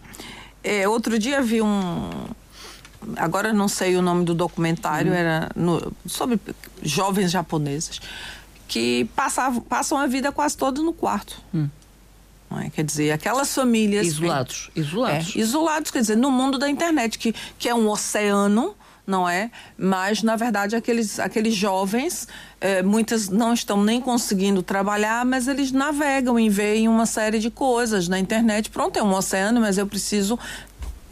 [0.64, 2.11] é, outro dia vi um.
[3.16, 5.14] Agora não sei o nome do documentário, hum.
[5.14, 6.40] era no, sobre
[6.83, 8.00] jovens japoneses
[8.66, 11.40] que passavam, passam a vida quase toda no quarto.
[11.55, 11.68] Hum.
[12.61, 12.70] É?
[12.70, 14.07] Quer dizer, aquelas famílias.
[14.07, 14.70] Isolados.
[14.74, 15.37] Isolados.
[15.37, 18.74] É, isolados, quer dizer, no mundo da internet, que, que é um oceano
[19.06, 19.50] não é?
[19.76, 22.26] Mas, na verdade, aqueles, aqueles jovens,
[22.60, 27.50] eh, muitas não estão nem conseguindo trabalhar, mas eles navegam e veem uma série de
[27.50, 28.70] coisas na internet.
[28.70, 30.38] Pronto, é um oceano, mas eu preciso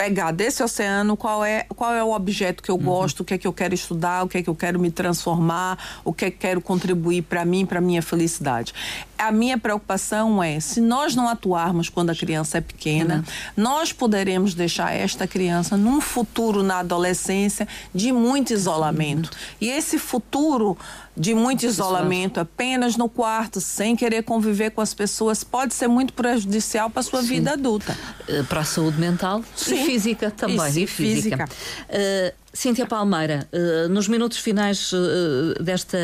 [0.02, 2.82] pegar desse oceano qual é, qual é o objeto que eu uhum.
[2.82, 4.90] gosto, o que é que eu quero estudar, o que é que eu quero me
[4.90, 8.74] transformar, o que é que quero contribuir para mim, para minha felicidade.
[9.16, 13.62] A minha preocupação é, se nós não atuarmos quando a criança é pequena, uhum.
[13.62, 19.26] nós poderemos deixar esta criança num futuro na adolescência de muito isolamento.
[19.26, 19.56] Uhum.
[19.60, 20.76] E esse futuro
[21.16, 26.12] de muito isolamento, apenas no quarto, sem querer conviver com as pessoas, pode ser muito
[26.14, 27.28] prejudicial para a sua Sim.
[27.28, 27.96] vida adulta.
[28.28, 29.74] Eh, para a saúde mental Sim.
[29.74, 30.56] e física também.
[30.56, 31.46] E, e física.
[31.46, 31.48] física.
[31.48, 35.96] Uh, Cíntia Palmeira, uh, nos minutos finais uh, desta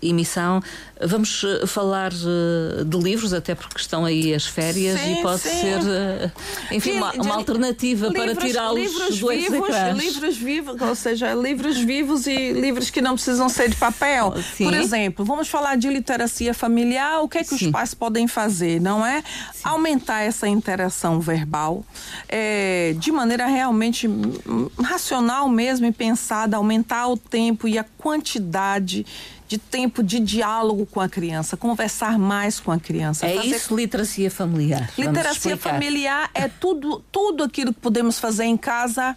[0.00, 0.62] emissão,
[0.98, 5.50] vamos falar uh, de livros, até porque estão aí as férias sim, e pode sim.
[5.50, 6.32] ser,
[6.70, 12.26] enfim, uma, uma, alternativa livros, para tirá-los do vivos, Livros vivos, ou seja, livros vivos
[12.26, 14.34] e livros que não precisam ser de papel.
[14.56, 14.64] Sim.
[14.64, 18.80] Por exemplo, vamos falar de literacia familiar, o que é que os pais podem fazer,
[18.80, 19.22] não é?
[19.62, 21.84] Aumentar essa interação verbal
[22.26, 24.08] é, de maneira realmente
[24.82, 29.06] racional mesmo pensada, aumentar o tempo e a quantidade
[29.48, 33.26] de tempo de diálogo com a criança, conversar mais com a criança.
[33.26, 33.48] É fazer...
[33.48, 34.88] isso, literacia familiar.
[34.96, 39.16] Literacia familiar é tudo, tudo aquilo que podemos fazer em casa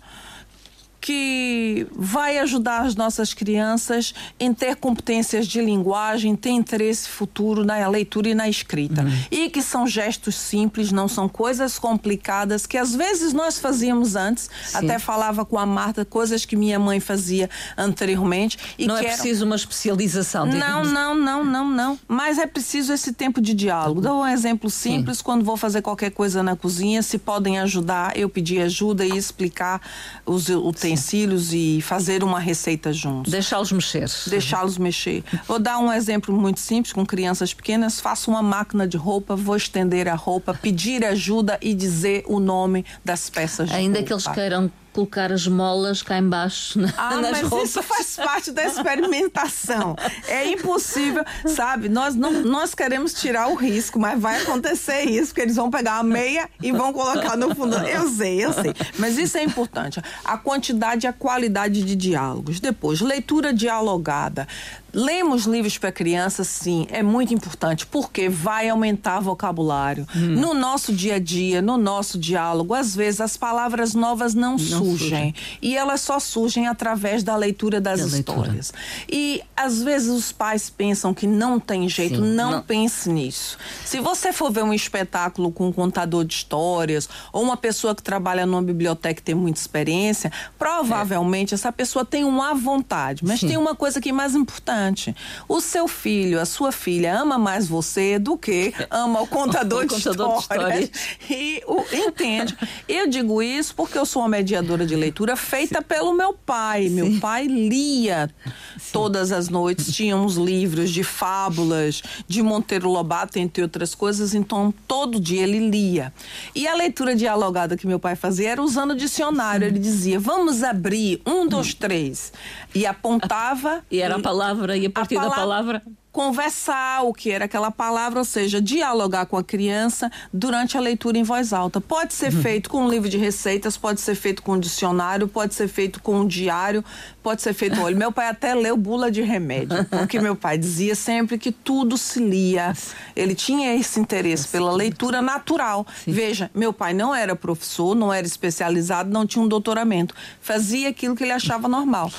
[1.04, 7.86] que vai ajudar as nossas crianças em ter competências de linguagem, ter interesse futuro na
[7.89, 9.01] leitura e na escrita.
[9.01, 9.12] Uhum.
[9.30, 14.49] E que são gestos simples, não são coisas complicadas que às vezes nós fazíamos antes.
[14.66, 14.78] Sim.
[14.78, 18.58] Até falava com a Marta coisas que minha mãe fazia anteriormente.
[18.80, 20.45] E não é preciso uma especialização.
[20.45, 21.99] Não, não, não, não, não.
[22.08, 23.99] Mas é preciso esse tempo de diálogo.
[23.99, 25.18] Dou um exemplo simples.
[25.18, 25.24] Sim.
[25.26, 29.82] Quando vou fazer qualquer coisa na cozinha, se podem ajudar, eu pedir ajuda e explicar
[30.26, 30.47] os
[30.94, 33.32] utensílios e fazer uma receita juntos.
[33.32, 34.10] Deixá-los mexer.
[34.28, 35.24] Deixá-los mexer.
[35.48, 38.00] Vou dar um exemplo muito simples com crianças pequenas.
[38.00, 42.86] Faço uma máquina de roupa, vou estender a roupa, pedir ajuda e dizer o nome
[43.04, 44.08] das peças de Ainda roupa.
[44.08, 47.70] que eles queiram colocar as molas cá embaixo na, ah, nas mas roupas.
[47.70, 49.96] isso faz parte da experimentação.
[50.28, 51.89] é impossível, sabe?
[51.89, 55.98] Nós não nós queremos tirar o risco, mas vai acontecer isso, porque eles vão pegar
[55.98, 57.76] a meia e vão colocar no fundo.
[57.78, 58.74] Eu sei, eu sei.
[58.98, 60.02] Mas isso é importante.
[60.24, 62.60] A quantidade e a qualidade de diálogos.
[62.60, 64.48] Depois, leitura dialogada.
[64.94, 70.06] Lemos livros para crianças, sim, é muito importante, porque vai aumentar vocabulário.
[70.16, 70.36] Hum.
[70.36, 74.58] No nosso dia a dia, no nosso diálogo, às vezes as palavras novas não, não
[74.60, 75.36] surgem, surgem.
[75.60, 78.72] E elas só surgem através da leitura das da histórias.
[78.72, 79.10] Leitura.
[79.10, 83.58] E às vezes os pais pensam que não tem jeito, sim, não, não pense nisso.
[83.84, 88.04] Se você for ver um espetáculo com um contador de histórias, ou uma pessoa que
[88.04, 91.56] trabalha numa biblioteca e tem muita experiência, provavelmente é.
[91.56, 93.26] essa pessoa tem uma vontade.
[93.26, 93.48] Mas sim.
[93.48, 95.16] tem uma coisa que é mais importante importante.
[95.48, 99.88] O seu filho, a sua filha ama mais você do que ama o contador, o
[99.88, 101.30] de, contador histórias, de histórias.
[101.30, 102.58] E o, entende?
[102.88, 105.86] Eu digo isso porque eu sou uma mediadora de leitura feita Sim.
[105.88, 106.84] pelo meu pai.
[106.84, 106.90] Sim.
[106.90, 108.30] Meu pai lia
[108.78, 108.90] Sim.
[108.92, 114.74] todas as noites, tinha uns livros de fábulas, de Monteiro Lobato, entre outras coisas, então
[114.88, 116.14] todo dia ele lia.
[116.56, 119.68] E a leitura dialogada que meu pai fazia era usando o dicionário.
[119.68, 121.78] Ele dizia: vamos abrir um, dois, hum.
[121.80, 122.34] três.
[122.74, 123.84] E apontava.
[123.90, 125.82] E era a palavra palavra e a partir a palavra, da palavra
[126.14, 131.18] conversar o que era aquela palavra, ou seja, dialogar com a criança durante a leitura
[131.18, 131.82] em voz alta.
[131.82, 132.41] Pode ser uhum.
[132.43, 135.99] feito com um livro de receitas, pode ser feito com um dicionário, pode ser feito
[135.99, 136.86] com um diário,
[137.24, 137.82] pode ser feito.
[137.82, 141.97] Olha, meu pai até leu bula de remédio, porque meu pai dizia sempre que tudo
[141.97, 142.78] se lia.
[143.16, 145.88] Ele tinha esse interesse pela leitura natural.
[146.05, 146.11] Sim.
[146.11, 150.14] Veja, meu pai não era professor, não era especializado, não tinha um doutoramento.
[150.39, 152.11] Fazia aquilo que ele achava normal.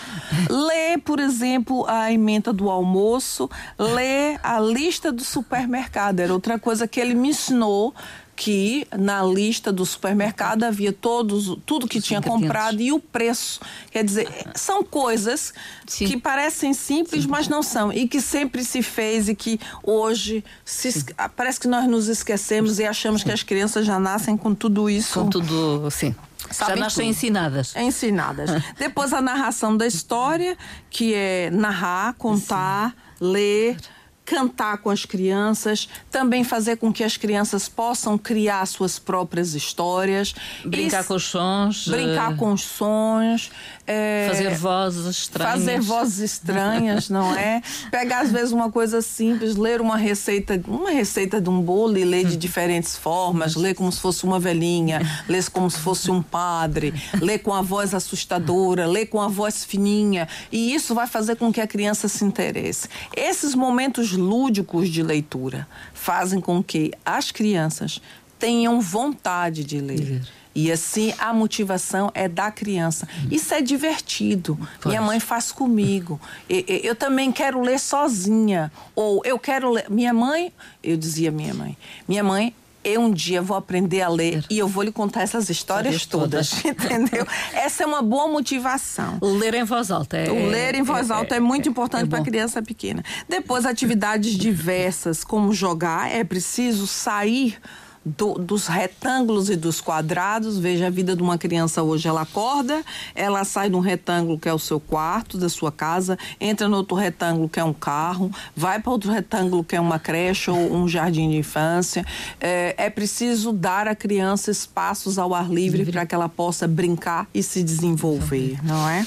[0.51, 3.49] Lê, por exemplo, a emenda do almoço,
[3.85, 6.21] ler a lista do supermercado.
[6.21, 7.95] Era outra coisa que ele me ensinou
[8.37, 13.61] que na lista do supermercado havia todos, tudo que tinha comprado e o preço.
[13.91, 15.55] Quer dizer, são coisas
[15.87, 16.07] Sim.
[16.07, 17.29] que parecem simples, Sim.
[17.31, 17.93] mas não são.
[17.93, 21.05] E que sempre se fez e que hoje se,
[21.37, 25.21] parece que nós nos esquecemos e achamos que as crianças já nascem com tudo isso.
[25.21, 26.15] Com tudo, sim.
[26.51, 27.75] Sabem já nascem ensinadas.
[27.77, 28.51] Ensinadas.
[28.79, 30.59] Depois a narração da história,
[30.91, 32.91] que é narrar, contar.
[32.91, 33.77] Sim ler,
[34.25, 40.35] cantar com as crianças, também fazer com que as crianças possam criar suas próprias histórias.
[40.65, 41.89] Brincar com os sons.
[41.89, 42.37] Brincar uh...
[42.37, 43.51] com os sons.
[43.87, 45.53] É, fazer vozes estranhas.
[45.53, 47.61] Fazer vozes estranhas, não é?
[47.93, 52.05] Pegar às vezes uma coisa simples, ler uma receita, uma receita de um bolo e
[52.05, 56.23] ler de diferentes formas, ler como se fosse uma velhinha, ler como se fosse um
[56.23, 61.37] padre, ler com a voz assustadora, ler com a voz fininha, e isso vai fazer
[61.37, 62.89] com que a criança se interesse.
[63.15, 68.01] Esses momentos lúdicos de leitura fazem com que as crianças
[68.39, 70.23] tenham vontade de ler.
[70.55, 73.09] E assim a motivação é da criança.
[73.31, 74.57] Isso é divertido.
[74.81, 74.87] Pois.
[74.93, 76.21] Minha mãe faz comigo.
[76.49, 78.71] Eu também quero ler sozinha.
[78.95, 79.91] Ou eu quero ler.
[79.91, 80.53] Minha mãe,
[80.83, 82.55] eu dizia minha mãe, minha mãe
[82.85, 86.51] eu um dia vou aprender a ler e eu vou lhe contar essas histórias todas,
[86.51, 87.27] todas, entendeu?
[87.53, 89.19] Essa é uma boa motivação.
[89.23, 90.31] Ler em voz alta é.
[90.31, 93.03] O ler em voz é, alta é, é muito é, importante é para criança pequena.
[93.29, 97.59] Depois, atividades diversas, como jogar, é preciso sair
[98.05, 100.59] do, dos retângulos e dos quadrados.
[100.59, 102.07] Veja a vida de uma criança hoje.
[102.07, 102.85] Ela acorda,
[103.15, 106.77] ela sai de um retângulo que é o seu quarto, da sua casa, entra no
[106.77, 110.75] outro retângulo que é um carro, vai para outro retângulo que é uma creche ou
[110.75, 112.05] um jardim de infância.
[112.41, 117.27] É, é preciso dar à criança espaços ao ar livre para que ela possa brincar
[117.33, 119.07] e se desenvolver, não é?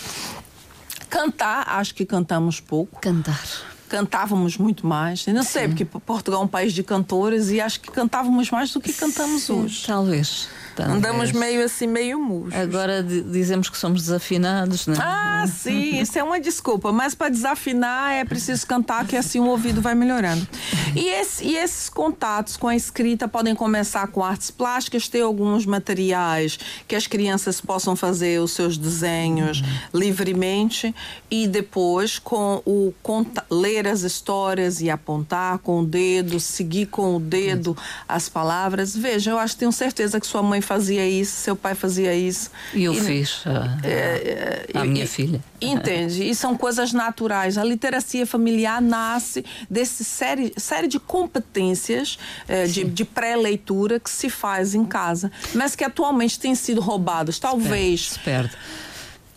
[1.10, 3.00] Cantar, acho que cantamos pouco.
[3.00, 5.26] Cantar cantávamos muito mais.
[5.26, 8.72] Eu não sei, porque Portugal é um país de cantores e acho que cantávamos mais
[8.72, 9.84] do que cantamos Sim, hoje.
[9.88, 10.50] Talvez.
[10.84, 12.60] Andamos meio assim, meio murchos.
[12.60, 14.96] Agora dizemos que somos desafinados, né?
[15.00, 16.92] Ah, sim, isso é uma desculpa.
[16.92, 20.48] Mas para desafinar é preciso cantar, que assim o ouvido vai melhorando.
[20.96, 25.66] E, esse, e esses contatos com a escrita podem começar com artes plásticas, ter alguns
[25.66, 26.58] materiais
[26.88, 29.68] que as crianças possam fazer os seus desenhos uhum.
[29.94, 30.94] livremente
[31.30, 37.16] e depois com o conta, ler as histórias e apontar com o dedo, seguir com
[37.16, 38.96] o dedo as palavras.
[38.96, 42.52] Veja, eu acho que tenho certeza que sua mãe fazia isso, seu pai fazia isso.
[42.74, 45.42] E eu e, fiz a, é, a minha e, filha.
[45.62, 46.30] Entende?
[46.30, 47.58] E são coisas naturais.
[47.58, 54.30] A literacia familiar nasce desse série, série de competências é, de, de pré-leitura que se
[54.30, 57.40] faz em casa, mas que atualmente têm sido roubados.
[57.40, 58.18] Talvez.
[58.18, 58.52] Perde.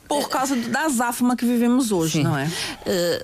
[0.08, 2.24] Por causa da azáfama que vivemos hoje, Sim.
[2.24, 2.50] não é?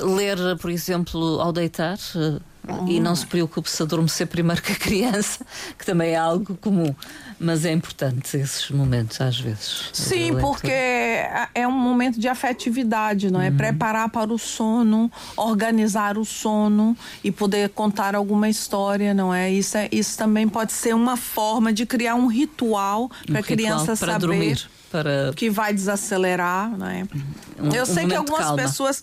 [0.00, 1.98] Uh, ler, por exemplo, ao deitar.
[2.14, 2.40] Uh
[2.88, 5.44] e não se preocupe se adormecer primeiro que a criança,
[5.78, 6.94] que também é algo comum.
[7.38, 9.90] Mas é importante esses momentos, às vezes.
[9.92, 13.50] Sim, porque é um momento de afetividade, não é?
[13.50, 13.56] Uhum.
[13.56, 19.50] Preparar para o sono, organizar o sono e poder contar alguma história, não é?
[19.50, 23.96] Isso, é, isso também pode ser uma forma de criar um ritual para a criança
[23.96, 24.18] para saber.
[24.18, 24.70] Dormir.
[24.90, 25.32] Para...
[25.34, 27.06] Que vai desacelerar, não é?
[27.60, 29.02] Um, Eu sei que algumas pessoas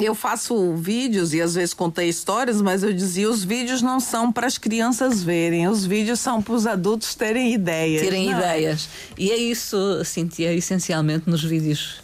[0.00, 4.32] eu faço vídeos e às vezes contei histórias, mas eu dizia os vídeos não são
[4.32, 8.02] para as crianças verem, os vídeos são para os adultos terem ideias.
[8.02, 8.38] Terem não.
[8.38, 8.88] ideias.
[9.16, 12.00] E é isso, Cintia, essencialmente nos vídeos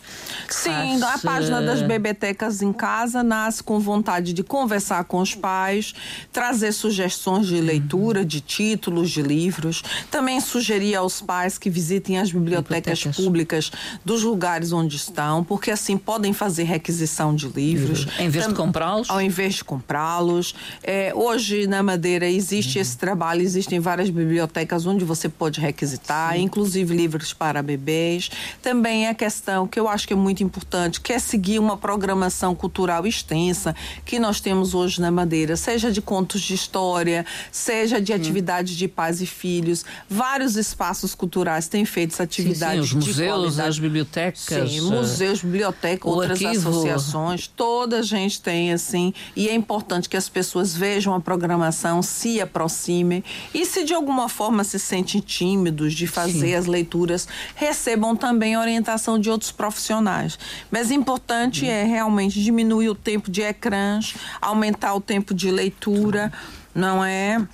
[0.48, 5.94] Sim, a página das bebetecas em casa nasce com vontade de conversar com os pais,
[6.32, 9.82] trazer sugestões de leitura, de títulos de livros.
[10.10, 13.24] Também sugerir aos pais que visitem as bibliotecas, bibliotecas.
[13.24, 13.72] públicas
[14.04, 18.06] dos lugares onde estão, porque assim podem fazer requisição de livros.
[18.18, 19.10] Em vez de comprá-los?
[19.10, 20.54] Ao invés de comprá-los.
[20.82, 22.82] É, hoje, na Madeira, existe uhum.
[22.82, 26.42] esse trabalho, existem várias bibliotecas onde você pode requisitar, Sim.
[26.42, 28.30] inclusive livros para bebês.
[28.62, 31.76] Também a questão que eu acho que é muito muito importante, que é seguir uma
[31.76, 33.74] programação cultural extensa
[34.04, 38.88] que nós temos hoje na Madeira, seja de contos de história, seja de atividades de
[38.88, 39.84] pais e filhos.
[40.10, 42.82] Vários espaços culturais têm feito essa atividade.
[42.82, 43.68] Sim, sim, os museus, qualidade.
[43.68, 44.70] as bibliotecas.
[44.70, 46.68] Sim, museus, bibliotecas, outras arquivo.
[46.68, 49.14] associações, toda a gente tem assim.
[49.36, 53.22] E é importante que as pessoas vejam a programação, se aproximem
[53.52, 56.54] e se de alguma forma se sentem tímidos de fazer sim.
[56.54, 60.23] as leituras, recebam também orientação de outros profissionais.
[60.70, 66.32] Mas importante é realmente diminuir o tempo de ecrãs, aumentar o tempo de leitura,
[66.74, 67.46] não é?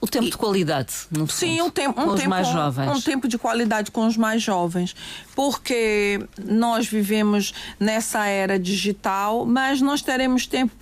[0.00, 2.88] O tempo de qualidade, no Sim, um tempo, um com tempo, mais jovens.
[2.88, 4.94] Um tempo de qualidade com os mais jovens.
[5.36, 10.72] Porque nós vivemos nessa era digital, mas nós teremos tempo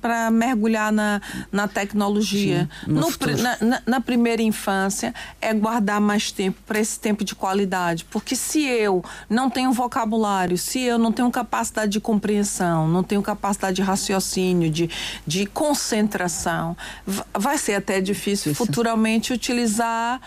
[0.00, 1.20] para mergulhar na,
[1.52, 2.68] na tecnologia.
[2.86, 7.22] Sim, no, no na, na, na, primeira infância, é guardar mais tempo para esse tempo
[7.22, 8.06] de qualidade.
[8.06, 13.20] Porque se eu não tenho vocabulário, se eu não tenho capacidade de compreensão, não tenho
[13.20, 14.88] capacidade de raciocínio, de,
[15.26, 16.74] de concentração,
[17.34, 20.18] vai ser até difícil futuramente utilizar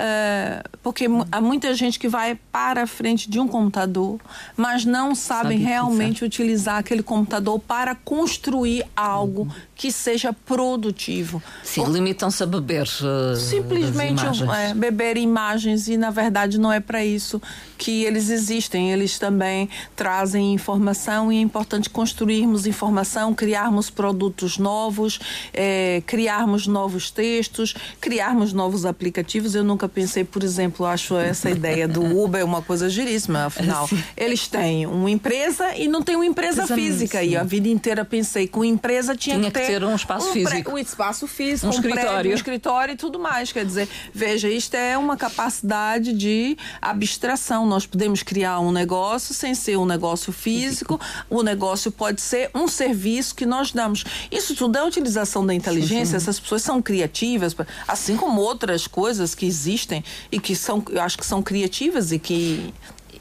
[0.00, 4.20] é, porque há muita gente que vai para a frente de um computador,
[4.56, 9.50] mas não sabem Sabe realmente utilizar aquele computador para construir algo uhum.
[9.74, 11.42] que seja produtivo.
[11.64, 12.86] Sim, limitam-se a beber.
[12.86, 17.40] Uh, simplesmente é, beber imagens e na verdade não é para isso
[17.76, 18.92] que eles existem.
[18.92, 25.18] Eles também trazem informação e é importante construirmos informação, criarmos produtos novos,
[25.52, 29.54] é, criarmos novos textos, criarmos novos aplicativos.
[29.54, 33.88] Eu nunca pensei, por exemplo, acho essa ideia do Uber uma coisa giríssima, afinal.
[34.16, 37.20] Eles têm uma empresa e não tem uma empresa física.
[37.20, 37.28] Sim.
[37.28, 40.28] E a vida inteira pensei que uma empresa tinha, tinha que, ter, ter um espaço
[40.28, 40.72] um físico.
[40.72, 42.10] Um espaço físico, um, um escritório.
[42.10, 43.52] Prédio, um escritório e tudo mais.
[43.52, 47.66] Quer dizer, veja, isto é uma capacidade de abstração.
[47.66, 51.00] Nós podemos criar um negócio sem ser um negócio físico.
[51.30, 54.04] O negócio pode ser um serviço que nós damos.
[54.30, 56.04] Isso tudo é a utilização da inteligência.
[56.04, 56.16] Sim, sim.
[56.16, 57.54] Essas pessoas são criativas,
[57.86, 60.02] assim como outras coisas que existem existem
[60.32, 62.72] e que são, eu acho que são criativas e que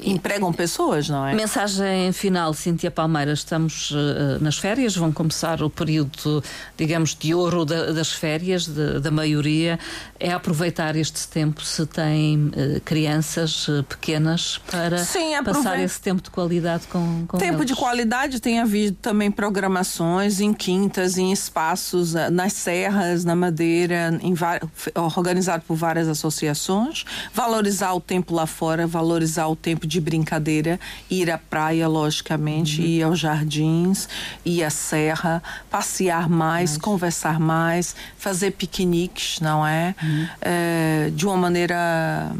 [0.03, 1.33] empregam pessoas, não é?
[1.33, 3.39] Mensagem final, Cíntia Palmeiras.
[3.39, 6.43] Estamos uh, nas férias, vão começar o período,
[6.77, 9.79] digamos, de ouro da, das férias, de, da maioria.
[10.19, 16.21] É aproveitar este tempo se tem uh, crianças uh, pequenas para Sim, passar esse tempo
[16.21, 17.67] de qualidade com, com Tempo eles.
[17.67, 24.11] de qualidade tem havido também programações em quintas, em espaços, nas serras, na Madeira,
[24.95, 27.05] organizado por várias associações.
[27.33, 30.79] Valorizar o tempo lá fora, valorizar o tempo de brincadeira,
[31.09, 32.87] ir à praia, logicamente, uhum.
[32.87, 34.09] ir aos jardins,
[34.45, 36.77] ir à serra, passear mais, Mas...
[36.77, 39.95] conversar mais, fazer piqueniques, não é?
[40.01, 40.27] Uhum.
[40.41, 41.11] é?
[41.15, 42.31] De uma maneira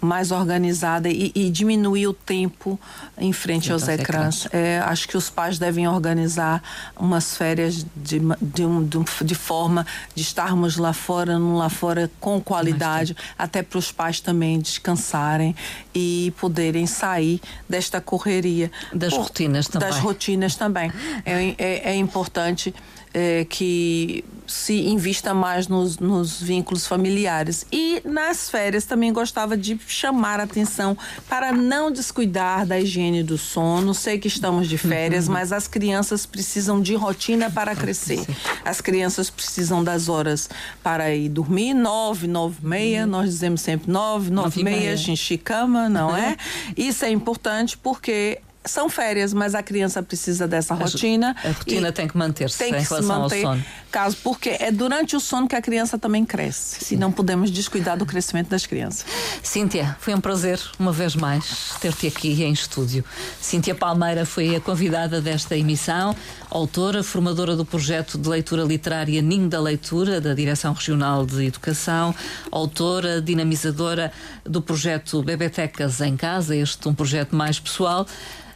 [0.00, 2.78] mais organizada e, e diminuir o tempo
[3.16, 4.46] em frente aos ecrãs.
[4.52, 6.62] É, acho que os pais devem organizar
[6.98, 12.40] umas férias de, de, de, de forma de estarmos lá fora, não lá fora com
[12.40, 15.54] qualidade, até para os pais também descansarem
[15.94, 18.70] e poderem sair desta correria.
[18.92, 19.88] Das Por, rotinas também.
[19.88, 20.92] Das rotinas também.
[21.24, 22.74] é, é, é importante
[23.12, 27.66] é, que se invista mais nos, nos, vínculos familiares.
[27.70, 30.96] E nas férias também gostava de chamar a atenção
[31.28, 33.92] para não descuidar da higiene do sono.
[33.92, 35.34] Sei que estamos de férias, uhum.
[35.34, 38.24] mas as crianças precisam de rotina para crescer.
[38.64, 40.48] As crianças precisam das horas
[40.82, 43.10] para ir dormir, nove, nove e meia, uhum.
[43.10, 45.38] nós dizemos sempre nove, nove, nove e meia, meia.
[45.44, 46.36] cama, não é?
[46.76, 51.34] Isso é importante porque são férias, mas a criança precisa dessa rotina.
[51.42, 53.64] A rotina tem que manter-se em relação manter, ao sono.
[53.90, 56.84] Caso, porque é durante o sono que a criança também cresce.
[56.84, 56.94] Sim.
[56.94, 59.06] E não podemos descuidar do crescimento das crianças.
[59.42, 63.04] Cíntia, foi um prazer, uma vez mais, ter-te aqui em estúdio.
[63.40, 66.14] Cíntia Palmeira foi a convidada desta emissão,
[66.50, 72.14] autora, formadora do projeto de leitura literária Ninho da Leitura, da Direção Regional de Educação,
[72.50, 74.12] autora, dinamizadora
[74.44, 78.06] do projeto Bebetecas em Casa, este um projeto mais pessoal.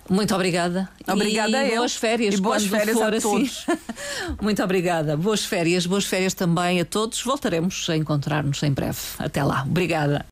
[0.09, 0.89] Muito obrigada.
[1.07, 1.77] Obrigada e eu.
[1.77, 2.35] Boas férias.
[2.35, 3.21] E boas férias a assim.
[3.21, 3.67] todos.
[4.43, 5.17] Muito obrigada.
[5.17, 5.87] Boas férias.
[5.87, 7.23] Boas férias também a todos.
[7.23, 8.99] Voltaremos a encontrar-nos em breve.
[9.19, 9.63] Até lá.
[9.63, 10.21] Obrigada.